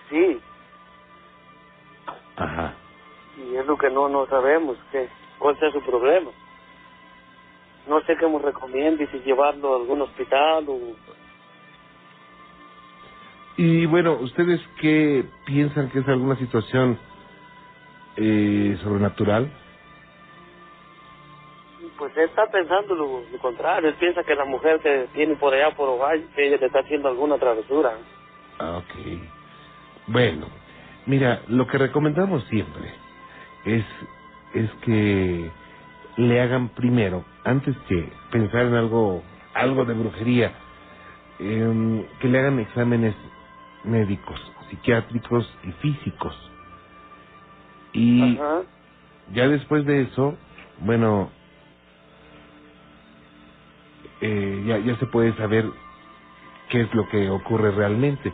Sí, 0.10 0.40
Ajá. 2.36 2.74
Y 3.54 3.58
es 3.58 3.66
lo 3.68 3.78
que 3.78 3.90
no, 3.92 4.10
no 4.10 4.26
sabemos, 4.26 4.78
que, 4.92 5.08
cuál 5.38 5.58
sea 5.60 5.72
su 5.72 5.82
problema. 5.82 6.32
No 7.88 8.02
sé 8.02 8.16
qué 8.18 8.28
nos 8.28 8.42
recomienda, 8.42 9.04
y 9.04 9.08
si 9.08 9.20
llevarlo 9.20 9.74
a 9.74 9.78
algún 9.78 10.02
hospital 10.02 10.66
o... 10.68 10.80
Y 13.58 13.86
bueno, 13.86 14.14
¿ustedes 14.14 14.60
qué 14.82 15.24
piensan 15.46 15.92
que 15.92 16.00
es 16.00 16.08
alguna 16.08 16.36
situación 16.38 16.98
eh, 18.18 18.76
sobrenatural? 18.82 19.52
Pues 22.00 22.18
él 22.18 22.24
está 22.24 22.48
pensando 22.48 22.96
lo, 22.96 23.22
lo 23.32 23.38
contrario, 23.38 23.90
él 23.90 23.96
piensa 24.00 24.24
que 24.24 24.34
la 24.34 24.46
mujer 24.46 24.80
que 24.80 25.08
tiene 25.14 25.36
por 25.36 25.54
allá 25.54 25.76
por 25.76 25.90
Ohio, 25.90 26.26
que 26.36 26.48
ella 26.48 26.58
le 26.58 26.66
está 26.66 26.80
haciendo 26.80 27.08
alguna 27.10 27.38
travesura. 27.38 27.98
Ah, 28.58 28.78
Ok. 28.78 29.20
Bueno, 30.08 30.48
mira, 31.06 31.44
lo 31.48 31.66
que 31.68 31.78
recomendamos 31.78 32.44
siempre 32.46 33.03
es, 33.66 33.86
es 34.54 34.72
que 34.86 35.52
le 36.18 36.42
hagan 36.42 36.70
primero, 36.70 37.24
antes 37.44 37.76
que 37.88 38.12
pensar 38.32 38.66
en 38.66 38.76
algo, 38.76 39.24
algo 39.54 39.86
de 39.86 39.94
brujería, 39.94 40.54
em, 41.40 42.06
que 42.20 42.28
le 42.28 42.40
hagan 42.40 42.60
exámenes 42.60 43.16
médicos, 43.84 44.40
psiquiátricos 44.70 45.50
y 45.64 45.72
físicos. 45.74 46.52
Y 47.94 48.38
Ajá. 48.38 48.62
ya 49.34 49.48
después 49.48 49.86
de 49.86 50.04
eso, 50.04 50.38
bueno, 50.80 51.30
eh, 54.22 54.64
ya, 54.66 54.78
ya 54.80 54.98
se 54.98 55.06
puede 55.08 55.36
saber 55.36 55.66
qué 56.70 56.82
es 56.82 56.94
lo 56.94 57.08
que 57.10 57.30
ocurre 57.30 57.72
realmente. 57.72 58.34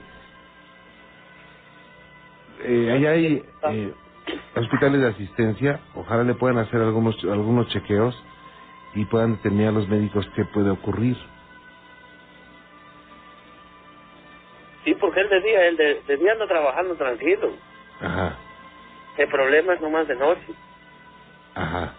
Eh, 2.62 2.92
allá 2.92 3.12
hay 3.12 3.44
eh, 3.64 3.94
hospitales 4.60 5.02
de 5.02 5.08
asistencia, 5.10 5.80
ojalá 5.96 6.24
le 6.24 6.34
puedan 6.36 6.58
hacer 6.60 6.82
algunos, 6.82 7.22
algunos 7.24 7.68
chequeos 7.70 8.16
y 8.96 9.06
puedan 9.06 9.36
determinar 9.36 9.74
los 9.74 9.88
médicos 9.88 10.28
qué 10.36 10.46
puede 10.46 10.70
ocurrir. 10.72 11.18
Sí, 14.84 14.94
porque 14.96 15.20
él 15.22 15.30
de 15.30 15.42
día, 15.42 15.66
él 15.68 15.78
de, 15.78 16.02
de 16.08 16.18
día 16.18 16.32
anda 16.34 16.48
trabajando 16.48 16.96
tranquilo. 16.96 17.52
Ajá, 18.02 18.38
El 19.18 19.28
problema 19.30 19.74
es 19.74 19.82
nomás 19.82 20.08
de 20.08 20.16
noche. 20.16 20.54
ajá. 21.56 21.94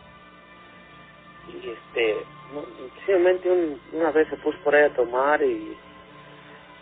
Y 1.49 1.69
este, 1.69 2.17
no, 2.55 2.63
simplemente 3.07 3.51
un- 3.51 3.81
una 3.93 4.11
vez 4.13 4.29
se 4.29 4.37
puso 4.39 4.57
por 4.65 4.75
ahí 4.75 4.85
a 4.85 4.95
tomar 4.95 5.43
y 5.43 5.77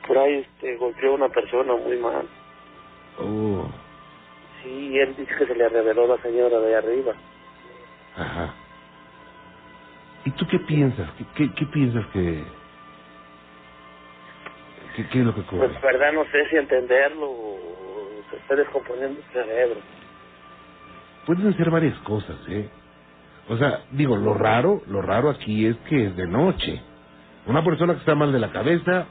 por 0.07 0.19
ahí 0.19 0.35
este, 0.35 0.77
golpeó 0.77 1.13
a 1.13 1.15
una 1.17 1.29
persona 1.31 1.75
muy 1.75 1.97
mal. 1.97 2.27
Oh, 3.19 3.69
Sí, 4.63 4.89
y 4.93 4.99
él 4.99 5.15
dice 5.17 5.35
que 5.37 5.47
se 5.47 5.55
le 5.55 5.69
reveló 5.69 6.07
la 6.07 6.21
señora 6.23 6.59
de 6.61 6.77
arriba. 6.77 7.15
ajá. 8.17 8.55
¿Y 10.25 10.31
tú 10.33 10.47
qué 10.49 10.59
piensas? 10.61 11.09
¿Qué, 11.17 11.25
qué, 11.35 11.55
qué 11.55 11.67
piensas 11.67 12.05
que, 12.13 12.45
que... 14.97 15.09
¿Qué 15.09 15.21
es 15.21 15.25
lo 15.25 15.35
que 15.35 15.41
ocurre? 15.43 15.69
Pues 15.69 15.73
la 15.75 15.81
verdad 15.81 16.13
no 16.13 16.25
sé 16.27 16.49
si 16.51 16.57
entenderlo 16.57 17.31
o 17.31 17.59
se 18.31 18.37
está 18.37 18.57
descomponiendo 18.57 19.21
el 19.21 19.33
cerebro. 19.33 19.81
Pueden 21.27 21.57
ser 21.57 21.71
varias 21.71 21.97
cosas, 22.01 22.37
¿eh? 22.49 22.69
O 23.49 23.57
sea, 23.57 23.85
digo, 23.93 24.17
lo 24.17 24.35
raro, 24.35 24.83
lo 24.89 25.01
raro 25.01 25.31
aquí 25.31 25.67
es 25.67 25.77
que 25.89 26.07
es 26.07 26.17
de 26.17 26.27
noche. 26.27 26.83
Una 27.47 27.65
persona 27.65 27.95
que 27.95 28.01
está 28.01 28.15
mal 28.15 28.33
de 28.33 28.39
la 28.41 28.53
cabeza 28.53 29.07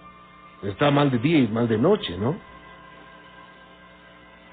está 0.63 0.91
mal 0.91 1.09
de 1.09 1.17
día 1.19 1.39
y 1.39 1.47
mal 1.47 1.67
de 1.67 1.77
noche, 1.77 2.17
¿no? 2.17 2.37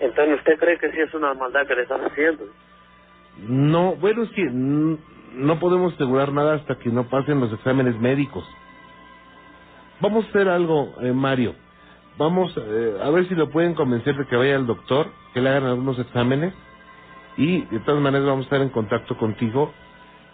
Entonces, 0.05 0.37
¿usted 0.37 0.59
cree 0.59 0.79
que 0.79 0.93
sí 0.93 1.01
es 1.01 1.15
una 1.15 1.33
maldad 1.33 1.67
que 1.67 1.75
le 1.75 1.83
están 1.83 2.03
haciendo? 2.05 2.45
No, 3.49 3.97
bueno, 3.97 4.23
es 4.23 4.31
que 4.33 4.45
no 4.45 5.59
podemos 5.59 5.95
asegurar 5.95 6.31
nada 6.31 6.57
hasta 6.57 6.79
que 6.79 6.91
no 6.91 7.09
pasen 7.09 7.41
los 7.41 7.51
exámenes 7.53 7.99
médicos. 7.99 8.45
Vamos 10.01 10.27
a 10.27 10.29
hacer 10.29 10.49
algo, 10.51 10.95
eh, 11.01 11.13
Mario. 11.13 11.55
Vamos 12.19 12.55
eh, 12.57 12.99
a 13.03 13.09
ver 13.11 13.27
si 13.29 13.35
lo 13.35 13.51
pueden 13.51 13.75
convencer 13.75 14.15
de 14.17 14.27
que 14.27 14.37
vaya 14.37 14.57
al 14.57 14.67
doctor, 14.67 15.07
que 15.33 15.41
le 15.41 15.49
hagan 15.49 15.65
algunos 15.65 15.99
exámenes 15.99 16.53
y 17.39 17.63
de 17.63 17.81
todas 17.81 18.01
maneras 18.03 18.27
vamos 18.27 18.43
a 18.43 18.49
estar 18.49 18.61
en 18.61 18.69
contacto 18.69 19.17
contigo 19.17 19.73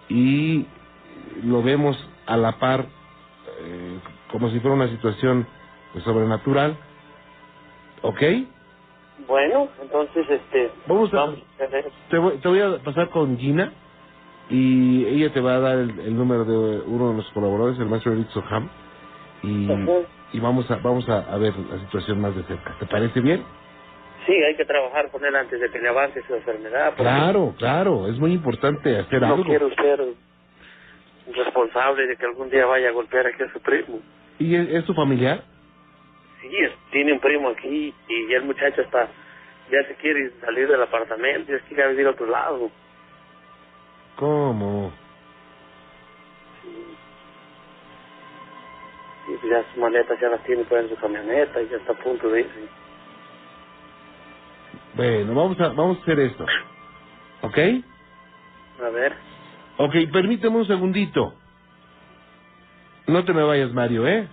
y 0.09 0.67
lo 1.45 1.63
vemos 1.63 1.97
a 2.27 2.37
la 2.37 2.59
par 2.59 2.87
eh, 3.61 3.99
como 4.33 4.51
si 4.51 4.59
fuera 4.59 4.75
una 4.75 4.89
situación 4.89 5.47
pues, 5.93 6.03
sobrenatural. 6.03 6.77
¿Ok? 8.03 8.23
Bueno, 9.31 9.69
entonces, 9.81 10.27
este... 10.29 10.73
Vamos 10.89 11.15
a- 11.15 11.21
a 11.23 11.65
hacer 11.65 11.87
eso. 11.87 11.91
Te 12.11 12.19
voy, 12.19 12.39
te 12.39 12.49
voy 12.49 12.61
a 12.61 12.79
pasar 12.83 13.11
con 13.11 13.39
Gina 13.39 13.73
y 14.51 15.07
ella 15.07 15.33
te 15.33 15.41
va 15.41 15.55
a 15.55 15.61
dar 15.61 15.79
el, 15.79 16.01
el 16.01 16.17
número 16.17 16.45
de 16.45 16.81
uno 16.85 17.11
de 17.13 17.17
los 17.19 17.31
colaboradores, 17.31 17.79
el 17.79 17.87
maestro 17.87 18.13
Eric 18.13 18.29
Soham, 18.31 18.69
y, 19.45 19.71
Ajá. 19.73 19.93
y 20.33 20.41
vamos 20.41 20.69
a 20.69 20.77
vamos 20.79 21.09
a, 21.09 21.19
a 21.33 21.39
ver 21.39 21.55
la 21.57 21.79
situación 21.79 22.21
más 22.21 22.35
de 22.35 22.43
cerca. 22.43 22.75
¿Te 22.81 22.87
parece 22.87 23.21
bien? 23.21 23.45
Sí, 24.27 24.33
hay 24.33 24.57
que 24.57 24.65
trabajar 24.65 25.09
con 25.13 25.25
él 25.25 25.37
antes 25.37 25.61
de 25.61 25.71
que 25.71 25.79
le 25.79 25.89
avance 25.91 26.21
su 26.27 26.35
enfermedad. 26.35 26.95
Claro, 26.97 27.55
claro, 27.57 28.09
es 28.09 28.19
muy 28.19 28.33
importante 28.33 28.99
hacer 28.99 29.21
No 29.21 29.35
algo. 29.35 29.45
quiero 29.45 29.71
ser 29.77 30.03
responsable 31.33 32.07
de 32.09 32.17
que 32.17 32.27
algún 32.27 32.51
día 32.51 32.67
vaya 32.67 32.89
a 32.89 32.93
golpear 32.93 33.29
aquí 33.29 33.45
a 33.45 33.53
su 33.53 33.61
primo. 33.61 34.01
¿Y 34.41 34.57
es, 34.57 34.69
es 34.71 34.85
tu 34.85 34.93
familiar? 34.95 35.45
Sí, 36.41 36.49
es- 36.59 36.77
tiene 36.91 37.13
un 37.13 37.21
primo 37.21 37.51
aquí 37.51 37.95
y 38.09 38.29
ya 38.29 38.39
el 38.39 38.45
muchacho 38.45 38.81
está, 38.83 39.09
ya 39.71 39.83
se 39.87 39.95
quiere 39.97 40.31
salir 40.41 40.69
del 40.69 40.83
apartamento, 40.83 41.53
ya 41.53 41.61
quiere 41.67 41.89
vivir 41.91 42.07
a 42.07 42.11
otro 42.11 42.27
lado. 42.27 42.71
¿Cómo? 44.17 44.93
Y 49.29 49.37
pues 49.37 49.53
ya 49.53 49.65
sus 49.71 49.77
maletas 49.79 50.19
ya 50.21 50.29
las 50.29 50.43
tiene 50.45 50.65
pues 50.65 50.83
en 50.85 50.89
su 50.91 50.97
camioneta 50.97 51.61
y 51.63 51.69
ya 51.69 51.77
está 51.77 51.93
a 51.93 51.97
punto 51.97 52.29
de 52.31 52.41
irse. 52.41 52.69
Bueno, 54.95 55.35
vamos 55.35 55.61
a 55.61 55.69
vamos 55.69 55.99
a 55.99 56.03
hacer 56.03 56.21
esto. 56.21 56.47
¿Ok? 57.43 57.59
A 58.83 58.89
ver, 58.91 59.15
Ok, 59.79 59.95
permíteme 60.13 60.57
un 60.59 60.67
segundito. 60.67 61.35
No 63.07 63.25
te 63.25 63.33
me 63.33 63.43
vayas, 63.43 63.73
Mario, 63.73 64.07
¿eh? 64.07 64.29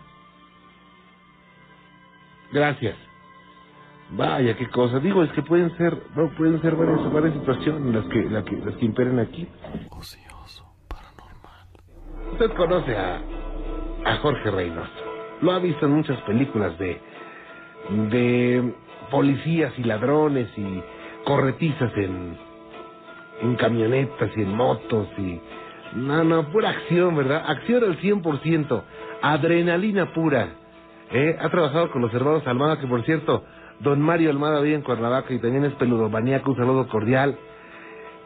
Gracias. 2.58 2.96
Vaya, 4.10 4.58
qué 4.58 4.68
cosa. 4.70 5.00
Digo, 5.00 5.22
es 5.22 5.32
que 5.34 5.44
pueden 5.44 5.78
ser, 5.78 5.96
no, 6.16 6.30
pueden 6.36 6.60
ser 6.60 6.76
varias, 6.76 7.14
varias 7.14 7.34
situaciones 7.34 7.94
las 7.94 8.06
que, 8.06 8.24
las 8.24 8.44
que, 8.46 8.56
las 8.56 8.76
que 8.78 8.86
imperen 8.86 9.20
aquí. 9.20 9.48
ocioso, 9.92 10.66
para 10.88 11.12
Usted 12.32 12.52
conoce 12.54 12.98
a, 12.98 13.22
a 14.06 14.18
Jorge 14.18 14.50
Reynoso. 14.50 14.90
Lo 15.42 15.52
ha 15.52 15.60
visto 15.60 15.86
en 15.86 15.92
muchas 15.92 16.20
películas 16.22 16.76
de, 16.80 17.00
de 18.10 18.74
policías 19.12 19.74
y 19.78 19.84
ladrones 19.84 20.50
y 20.58 20.82
corretizas 21.26 21.92
en, 21.96 22.38
en 23.42 23.56
camionetas 23.56 24.32
y 24.36 24.42
en 24.42 24.56
motos 24.56 25.08
y... 25.20 25.40
No, 25.94 26.24
no, 26.24 26.52
pura 26.52 26.72
acción, 26.72 27.16
¿verdad? 27.16 27.44
Acción 27.48 27.84
al 27.84 28.00
100%, 28.02 28.84
adrenalina 29.22 30.12
pura. 30.14 30.50
¿Eh? 31.12 31.38
Ha 31.40 31.50
trabajado 31.50 31.92
con 31.92 32.02
los 32.02 32.14
hermanos 32.14 32.46
Almada, 32.46 32.80
que 32.80 32.88
por 32.88 33.04
cierto, 33.04 33.44
don 33.80 34.02
Mario 34.02 34.30
Almada 34.30 34.62
vive 34.62 34.76
en 34.76 34.82
Cuernavaca 34.82 35.34
y 35.34 35.40
también 35.40 35.66
es 35.66 35.74
peludomaníaco, 35.74 36.52
un 36.52 36.58
saludo 36.58 36.88
cordial. 36.88 37.38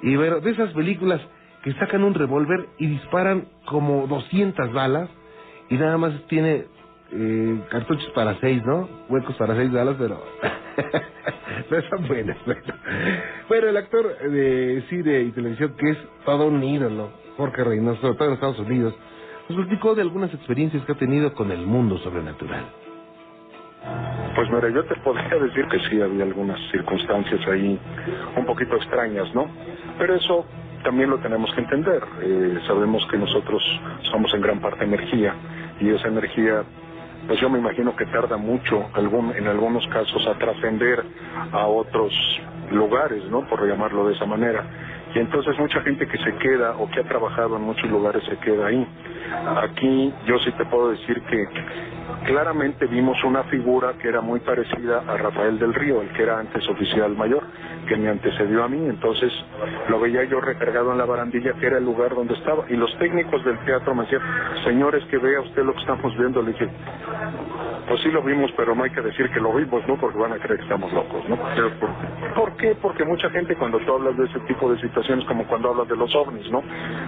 Y 0.02 0.16
bueno, 0.16 0.40
de 0.40 0.52
esas 0.52 0.74
películas 0.74 1.22
que 1.64 1.74
sacan 1.74 2.04
un 2.04 2.14
revólver 2.14 2.68
y 2.78 2.88
disparan 2.88 3.48
como 3.66 4.08
200 4.08 4.74
balas 4.74 5.10
y 5.70 5.76
nada 5.76 5.98
más 5.98 6.14
tiene 6.28 6.66
eh, 7.12 7.62
cartuchos 7.70 8.10
para 8.16 8.40
seis, 8.40 8.64
¿no? 8.66 8.90
Huecos 9.10 9.36
para 9.36 9.56
seis 9.56 9.72
balas, 9.72 9.96
pero... 10.00 10.22
no 11.70 11.82
son 11.90 12.08
buenas. 12.08 12.38
Bueno. 12.46 12.62
bueno, 13.48 13.68
el 13.68 13.78
actor 13.78 14.18
de 14.18 14.84
cine 14.90 15.22
y 15.22 15.32
televisión 15.32 15.76
que 15.78 15.92
es 15.92 15.98
todo 16.26 16.48
un 16.48 16.64
ídolo, 16.64 17.12
Jorge 17.38 17.64
Reynoso, 17.64 18.16
todo 18.16 18.28
en 18.30 18.34
Estados 18.34 18.60
Unidos, 18.60 18.96
nos 19.56 19.96
de 19.96 20.02
algunas 20.02 20.34
experiencias 20.34 20.84
que 20.86 20.92
ha 20.92 20.98
tenido 20.98 21.34
con 21.34 21.52
el 21.52 21.66
mundo 21.66 21.98
sobrenatural. 22.00 22.66
Pues 24.36 24.50
mira, 24.50 24.70
yo 24.70 24.84
te 24.86 24.96
podría 24.98 25.38
decir 25.40 25.66
que 25.68 25.80
sí 25.90 26.02
había 26.02 26.24
algunas 26.24 26.60
circunstancias 26.72 27.42
ahí 27.48 27.80
un 28.38 28.46
poquito 28.46 28.76
extrañas, 28.76 29.34
¿no? 29.34 29.48
Pero 29.98 30.16
eso 30.16 30.46
también 30.84 31.10
lo 31.10 31.18
tenemos 31.20 31.52
que 31.54 31.62
entender. 31.62 32.02
Eh, 32.22 32.60
sabemos 32.68 33.06
que 33.10 33.18
nosotros 33.18 33.62
somos 34.12 34.34
en 34.34 34.42
gran 34.42 34.60
parte 34.60 34.84
energía 34.84 35.34
y 35.80 35.90
esa 35.90 36.08
energía, 36.08 36.64
pues 37.28 37.40
yo 37.40 37.50
me 37.50 37.60
imagino 37.60 37.96
que 37.96 38.06
tarda 38.06 38.38
mucho 38.38 38.90
en 39.36 39.48
algunos 39.48 39.86
casos 39.88 40.26
a 40.28 40.38
trascender 40.38 41.04
a 41.52 41.66
otros 41.68 42.14
lugares, 42.72 43.24
¿no? 43.30 43.48
Por 43.48 43.68
llamarlo 43.68 44.08
de 44.08 44.14
esa 44.14 44.26
manera. 44.26 44.64
Y 45.14 45.20
entonces 45.20 45.58
mucha 45.60 45.82
gente 45.82 46.08
que 46.08 46.18
se 46.18 46.36
queda 46.38 46.78
o 46.78 46.90
que 46.90 47.02
ha 47.02 47.04
trabajado 47.04 47.58
en 47.58 47.64
muchos 47.64 47.90
lugares 47.90 48.24
se 48.24 48.38
queda 48.38 48.68
ahí. 48.68 48.88
Aquí 49.64 50.14
yo 50.26 50.40
sí 50.40 50.52
te 50.52 50.66
puedo 50.66 50.92
decir 50.92 51.22
que 51.24 51.48
claramente 52.26 52.86
vimos 52.88 53.24
una 53.24 53.44
figura 53.44 53.94
que 53.94 54.08
era 54.08 54.22
muy 54.22 54.40
parecida 54.40 55.04
a 55.08 55.18
Rafael 55.18 55.58
del 55.60 55.74
Río, 55.74 56.02
el 56.02 56.10
que 56.10 56.24
era 56.24 56.40
antes 56.40 56.68
oficial 56.70 57.16
mayor, 57.16 57.44
que 57.88 57.96
me 57.98 58.10
antecedió 58.10 58.64
a 58.64 58.68
mí, 58.68 58.86
entonces 58.88 59.32
lo 59.90 60.00
veía 60.00 60.24
yo 60.26 60.40
recargado 60.40 60.92
en 60.92 60.98
la 60.98 61.06
barandilla, 61.06 61.54
que 61.54 61.66
era 61.66 61.78
el 61.78 61.86
lugar 61.86 62.14
donde 62.16 62.34
estaba, 62.36 62.66
y 62.70 62.76
los 62.76 62.96
técnicos 63.00 63.44
del 63.44 63.58
teatro 63.66 63.96
me 63.96 64.04
decían, 64.04 64.22
señores, 64.64 65.04
que 65.06 65.18
vea 65.18 65.42
usted 65.42 65.64
lo 65.64 65.74
que 65.74 65.80
estamos 65.80 66.16
viendo, 66.18 66.42
le 66.42 66.52
dije, 66.52 66.70
pues 67.88 68.02
sí 68.02 68.12
lo 68.12 68.22
vimos, 68.22 68.52
pero 68.56 68.76
no 68.76 68.84
hay 68.84 68.92
que 68.92 69.02
decir 69.02 69.30
que 69.32 69.40
lo 69.40 69.54
vimos, 69.54 69.86
¿no? 69.88 69.98
Porque 69.98 70.18
van 70.18 70.34
a 70.34 70.38
creer 70.38 70.60
que 70.60 70.64
estamos 70.64 70.94
locos, 70.94 71.28
¿no? 71.28 71.38
¿Por 72.36 72.56
qué? 72.56 72.76
Porque 72.82 73.04
mucha 73.04 73.30
gente 73.30 73.56
cuando 73.56 73.80
tú 73.80 73.94
hablas 73.94 74.16
de 74.16 74.26
ese 74.26 74.40
tipo 74.42 74.72
de 74.72 74.80
situaciones, 74.80 75.26
como 75.26 75.46
cuando 75.46 75.72
hablas 75.72 75.88
de 75.88 75.98
los 75.98 76.16
ovnis, 76.16 76.50
¿no? 76.52 76.64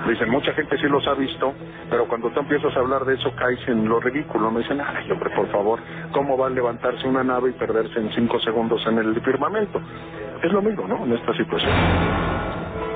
Dicen, 0.07 0.29
mucha 0.29 0.51
gente 0.53 0.77
sí 0.77 0.87
los 0.87 1.07
ha 1.07 1.13
visto, 1.13 1.53
pero 1.89 2.07
cuando 2.13 2.29
tú 2.29 2.41
empiezas 2.41 2.77
a 2.77 2.79
hablar 2.79 3.05
de 3.05 3.15
eso 3.15 3.33
caes 3.35 3.67
en 3.67 3.89
lo 3.89 3.99
ridículo, 3.99 4.51
me 4.51 4.59
dicen, 4.59 4.79
ay, 4.79 5.09
hombre, 5.09 5.31
por 5.35 5.47
favor, 5.47 5.79
¿cómo 6.11 6.37
va 6.37 6.45
a 6.45 6.49
levantarse 6.51 7.07
una 7.07 7.23
nave 7.23 7.49
y 7.49 7.53
perderse 7.53 7.99
en 7.99 8.11
cinco 8.11 8.39
segundos 8.39 8.85
en 8.85 8.99
el 8.99 9.19
firmamento? 9.21 9.81
Es 10.43 10.51
lo 10.51 10.61
mismo, 10.61 10.87
¿no? 10.87 11.05
En 11.05 11.13
esta 11.13 11.35
situación. 11.35 11.71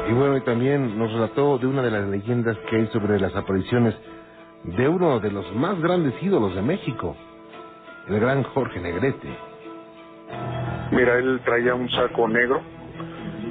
Y 0.08 0.14
bueno, 0.14 0.38
y 0.38 0.42
también 0.42 1.00
nos 1.00 1.12
relató 1.12 1.58
de 1.58 1.66
una 1.66 1.82
de 1.82 1.90
las 1.90 2.08
leyendas 2.08 2.60
que 2.70 2.76
hay 2.76 2.86
sobre 2.90 3.20
las 3.20 3.36
apariciones 3.36 3.96
de 4.66 4.88
uno 4.88 5.20
de 5.20 5.32
los 5.32 5.52
más 5.56 5.82
grandes 5.82 6.14
ídolos 6.22 6.54
de 6.54 6.62
México, 6.62 7.16
el 8.08 8.20
gran 8.20 8.44
Jorge 8.44 8.80
Negrete. 8.80 9.36
Mira, 10.92 11.18
él 11.18 11.42
traía 11.44 11.74
un 11.74 11.90
saco 11.90 12.28
negro, 12.28 12.62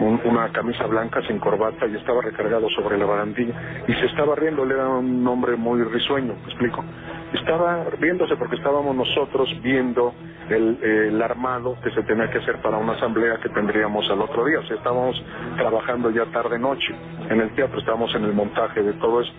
un- 0.01 0.21
una 0.25 0.49
camisa 0.53 0.87
blanca 0.87 1.23
sin 1.27 1.39
corbata 1.39 1.87
y 1.87 1.95
estaba 1.97 2.21
recargado 2.23 2.69
sobre 2.71 2.99
la 2.99 3.07
barandilla 3.07 3.55
y 3.87 3.93
se 3.95 4.07
estaba 4.07 4.35
riendo, 4.35 4.65
él 4.65 4.73
era 4.73 4.89
un 4.89 5.27
hombre 5.27 5.57
muy 5.57 5.83
risueño, 5.85 6.35
¿me 6.35 6.45
explico? 6.51 6.85
Estaba 7.33 7.85
riéndose 8.01 8.37
porque 8.37 8.57
estábamos 8.57 8.95
nosotros 8.95 9.49
viendo 9.63 10.15
el, 10.49 10.79
el 10.83 11.23
armado 11.23 11.77
que 11.83 11.91
se 11.91 12.03
tenía 12.05 12.31
que 12.31 12.39
hacer 12.39 12.61
para 12.63 12.79
una 12.79 12.93
asamblea 12.93 13.39
que 13.43 13.49
tendríamos 13.49 14.09
al 14.11 14.21
otro 14.21 14.45
día, 14.45 14.61
o 14.61 14.63
sea, 14.65 14.77
estábamos 14.77 15.21
trabajando 15.57 16.11
ya 16.11 16.25
tarde 16.27 16.59
noche 16.59 16.95
en 17.29 17.41
el 17.41 17.51
teatro, 17.55 17.79
estábamos 17.79 18.15
en 18.15 18.25
el 18.25 18.33
montaje 18.33 18.83
de 18.83 18.93
todo 18.95 19.21
eso 19.21 19.33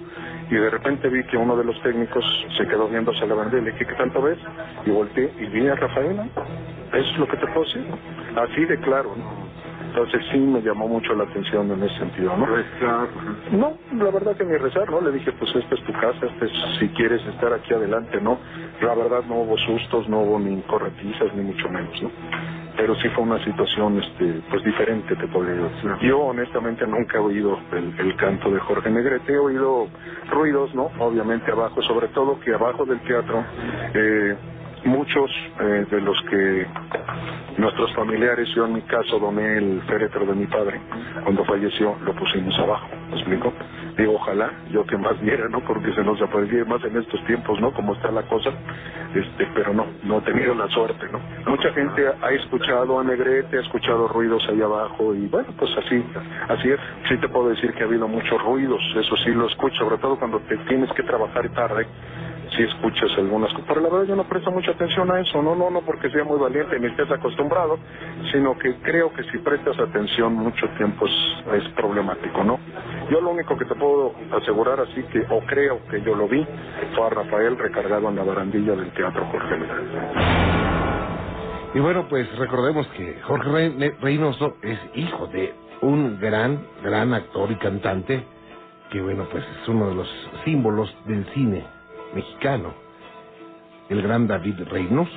y 0.49 0.55
de 0.55 0.70
repente 0.70 1.10
vi 1.10 1.24
que 1.26 1.38
uno 1.38 1.55
de 1.58 1.64
los 1.64 1.82
técnicos 1.82 2.24
se 2.58 2.68
quedó 2.68 2.88
viéndose 2.88 3.24
a 3.24 3.28
la 3.28 3.36
bandera 3.36 3.62
y 3.62 3.66
le 3.66 3.72
dije, 3.72 3.86
¿qué 3.86 3.95
tanto 3.95 4.22
ves? 4.22 4.38
Y 4.86 4.91
volteé 4.91 5.32
y 5.39 5.45
vi 5.47 5.68
a 5.68 5.76
Rafaela. 5.76 6.28
Es 6.93 7.18
lo 7.18 7.28
que 7.28 7.36
te 7.38 7.47
puedo. 7.47 7.68
Así 8.36 8.66
de 8.66 8.78
claro, 8.80 9.14
¿no? 9.18 9.46
Entonces 9.88 10.21
sí 10.31 10.38
me 10.38 10.61
llamó 10.61 10.88
mucho 10.88 11.13
la 11.13 11.23
atención 11.23 11.71
en 11.71 11.83
ese 11.83 11.97
sentido, 11.97 12.35
¿no? 12.38 12.45
Rezar. 12.45 13.07
No, 13.51 13.73
la 13.97 14.11
verdad 14.11 14.35
que 14.35 14.45
ni 14.45 14.57
rezar, 14.57 14.89
¿no? 14.89 15.01
Le 15.01 15.11
dije, 15.11 15.31
pues 15.33 15.55
esta 15.55 15.75
es 15.75 15.83
tu 15.83 15.93
casa, 15.93 16.25
este 16.25 16.45
es, 16.45 16.51
si 16.79 16.89
quieres 16.89 17.25
estar 17.27 17.53
aquí 17.53 17.73
adelante, 17.73 18.19
¿no? 18.21 18.38
La 18.81 18.93
verdad 18.95 19.23
no 19.27 19.35
hubo 19.41 19.57
sustos, 19.57 20.07
no 20.07 20.21
hubo 20.21 20.39
ni 20.39 20.61
corretizas, 20.63 21.33
ni 21.35 21.43
mucho 21.43 21.67
menos, 21.69 22.01
¿no? 22.01 22.11
Pero 22.75 22.93
sí 22.95 23.09
fue 23.09 23.23
una 23.23 23.43
situación, 23.43 23.99
este, 23.99 24.41
pues 24.51 24.63
diferente, 24.63 25.15
te 25.15 25.27
podría 25.27 25.55
decir. 25.55 25.91
Yo 26.01 26.19
honestamente 26.19 26.85
nunca 26.85 27.17
he 27.17 27.21
oído 27.21 27.57
el, 27.71 27.99
el 27.99 28.15
canto 28.17 28.51
de 28.51 28.59
Jorge 28.59 28.91
Negrete, 28.91 29.33
he 29.33 29.38
oído 29.39 29.88
ruidos, 30.29 30.75
¿no? 30.75 30.91
Obviamente 30.99 31.51
abajo, 31.51 31.81
sobre 31.81 32.09
todo 32.09 32.39
que 32.39 32.53
abajo 32.53 32.85
del 32.85 32.99
teatro, 32.99 33.43
eh, 33.95 34.35
muchos 34.88 35.29
eh, 35.59 35.85
de 35.91 36.01
los 36.01 36.19
que 36.29 36.65
nuestros 37.57 37.93
familiares, 37.93 38.47
yo 38.55 38.65
en 38.65 38.73
mi 38.73 38.81
caso 38.83 39.19
doné 39.19 39.57
el 39.57 39.81
féretro 39.83 40.25
de 40.25 40.33
mi 40.33 40.47
padre, 40.47 40.79
cuando 41.23 41.43
falleció 41.45 41.95
lo 42.03 42.15
pusimos 42.15 42.57
abajo, 42.57 42.88
¿me 43.09 43.17
explico? 43.17 43.53
Digo, 43.97 44.13
ojalá 44.13 44.51
yo 44.71 44.85
que 44.85 44.95
más 44.95 45.19
viera, 45.21 45.49
¿no? 45.49 45.59
Porque 45.61 45.91
se 45.93 46.03
nos 46.03 46.21
aparecía 46.21 46.63
más 46.65 46.83
en 46.83 46.97
estos 46.97 47.23
tiempos, 47.25 47.59
¿no? 47.59 47.73
Como 47.73 47.93
está 47.93 48.11
la 48.11 48.21
cosa, 48.23 48.51
este, 49.15 49.47
pero 49.55 49.73
no, 49.73 49.88
no 50.03 50.19
he 50.19 50.21
tenido 50.21 50.53
la 50.53 50.67
suerte, 50.67 51.07
¿no? 51.11 51.19
Mucha 51.49 51.73
gente 51.73 52.05
ha 52.21 52.31
escuchado 52.31 52.99
a 52.99 53.03
Negrete, 53.03 53.57
ha 53.57 53.61
escuchado 53.61 54.07
ruidos 54.07 54.47
ahí 54.49 54.61
abajo 54.61 55.15
y 55.15 55.27
bueno, 55.27 55.49
pues 55.57 55.71
así, 55.83 56.03
así 56.47 56.69
es. 56.69 56.79
Sí 57.09 57.17
te 57.17 57.27
puedo 57.27 57.49
decir 57.49 57.73
que 57.73 57.83
ha 57.83 57.88
habido 57.88 58.07
muchos 58.07 58.39
ruidos, 58.43 58.81
eso 58.95 59.17
sí 59.17 59.31
lo 59.31 59.47
escucho, 59.47 59.77
sobre 59.77 59.97
todo 59.97 60.19
cuando 60.19 60.39
te 60.41 60.57
tienes 60.69 60.91
que 60.93 61.01
trabajar 61.01 61.49
tarde, 61.49 61.88
si 62.55 62.63
escuchas 62.63 63.11
algunas 63.17 63.51
cosas. 63.51 63.65
Pero 63.67 63.81
la 63.81 63.89
verdad 63.89 64.07
yo 64.07 64.15
no 64.15 64.23
presto 64.23 64.51
mucha 64.51 64.71
atención 64.71 65.11
a 65.11 65.19
eso, 65.19 65.41
no, 65.41 65.55
no, 65.55 65.69
no 65.69 65.81
porque 65.81 66.09
sea 66.09 66.23
muy 66.23 66.39
valiente 66.39 66.79
ni 66.79 66.87
estés 66.87 67.09
acostumbrado, 67.11 67.77
sino 68.31 68.57
que 68.57 68.75
creo 68.77 69.11
que 69.13 69.23
si 69.25 69.37
prestas 69.39 69.79
atención 69.79 70.33
mucho 70.33 70.67
tiempo 70.77 71.05
es, 71.05 71.67
problemático, 71.75 72.43
¿no? 72.43 72.59
Yo 73.09 73.21
lo 73.21 73.31
único 73.31 73.57
que 73.57 73.65
te 73.65 73.75
puedo 73.75 74.13
asegurar 74.31 74.79
así 74.79 75.03
que, 75.03 75.19
o 75.29 75.39
creo 75.41 75.79
que 75.89 76.01
yo 76.01 76.15
lo 76.15 76.27
vi, 76.27 76.45
fue 76.95 77.05
a 77.05 77.09
Rafael 77.09 77.57
recargado 77.57 78.09
en 78.09 78.15
la 78.15 78.23
barandilla 78.23 78.75
del 78.75 78.91
Teatro 78.91 79.25
Jorge. 79.31 79.55
Y 81.73 81.79
bueno, 81.79 82.07
pues 82.09 82.33
recordemos 82.37 82.87
que 82.87 83.19
Jorge 83.21 83.49
Rey- 83.51 83.95
Reynoso 84.01 84.57
es 84.61 84.79
hijo 84.95 85.27
de 85.27 85.53
un 85.81 86.19
gran, 86.19 86.65
gran 86.83 87.13
actor 87.13 87.51
y 87.51 87.55
cantante, 87.55 88.23
que 88.89 89.01
bueno, 89.01 89.27
pues 89.31 89.43
es 89.61 89.67
uno 89.67 89.89
de 89.89 89.95
los 89.95 90.29
símbolos 90.45 90.93
del 91.05 91.25
cine 91.33 91.76
mexicano, 92.14 92.74
el 93.89 94.01
gran 94.01 94.28
David 94.28 94.62
Reynoso. 94.70 95.12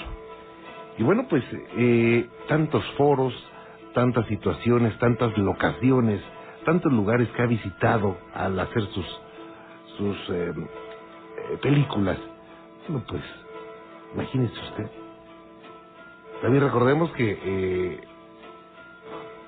Y 0.99 1.03
bueno, 1.03 1.27
pues 1.29 1.45
eh, 1.77 2.29
tantos 2.49 2.85
foros, 2.97 3.33
tantas 3.95 4.27
situaciones, 4.27 4.99
tantas 4.99 5.37
locaciones, 5.39 6.21
tantos 6.65 6.93
lugares 6.93 7.29
que 7.31 7.43
ha 7.43 7.47
visitado 7.47 8.19
al 8.35 8.59
hacer 8.59 8.83
sus, 8.93 9.21
sus 9.97 10.17
eh, 10.31 10.53
eh, 10.57 11.59
películas. 11.63 12.19
Bueno, 12.89 13.05
pues 13.09 13.23
imagínese 14.15 14.55
usted. 14.71 14.91
También 16.43 16.65
recordemos 16.65 17.11
que 17.13 17.39
eh, 17.43 18.01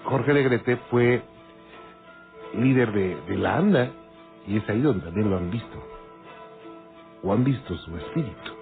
Jorge 0.04 0.34
Negrete 0.34 0.76
fue 0.90 1.22
líder 2.54 2.92
de, 2.92 3.16
de 3.28 3.36
la 3.38 3.56
ANDA 3.56 3.90
y 4.46 4.58
es 4.58 4.68
ahí 4.68 4.80
donde 4.80 5.04
también 5.04 5.30
lo 5.30 5.36
han 5.36 5.50
visto. 5.50 5.91
O 7.22 7.32
han 7.32 7.44
visto 7.44 7.76
su 7.78 7.96
espíritu. 7.96 8.61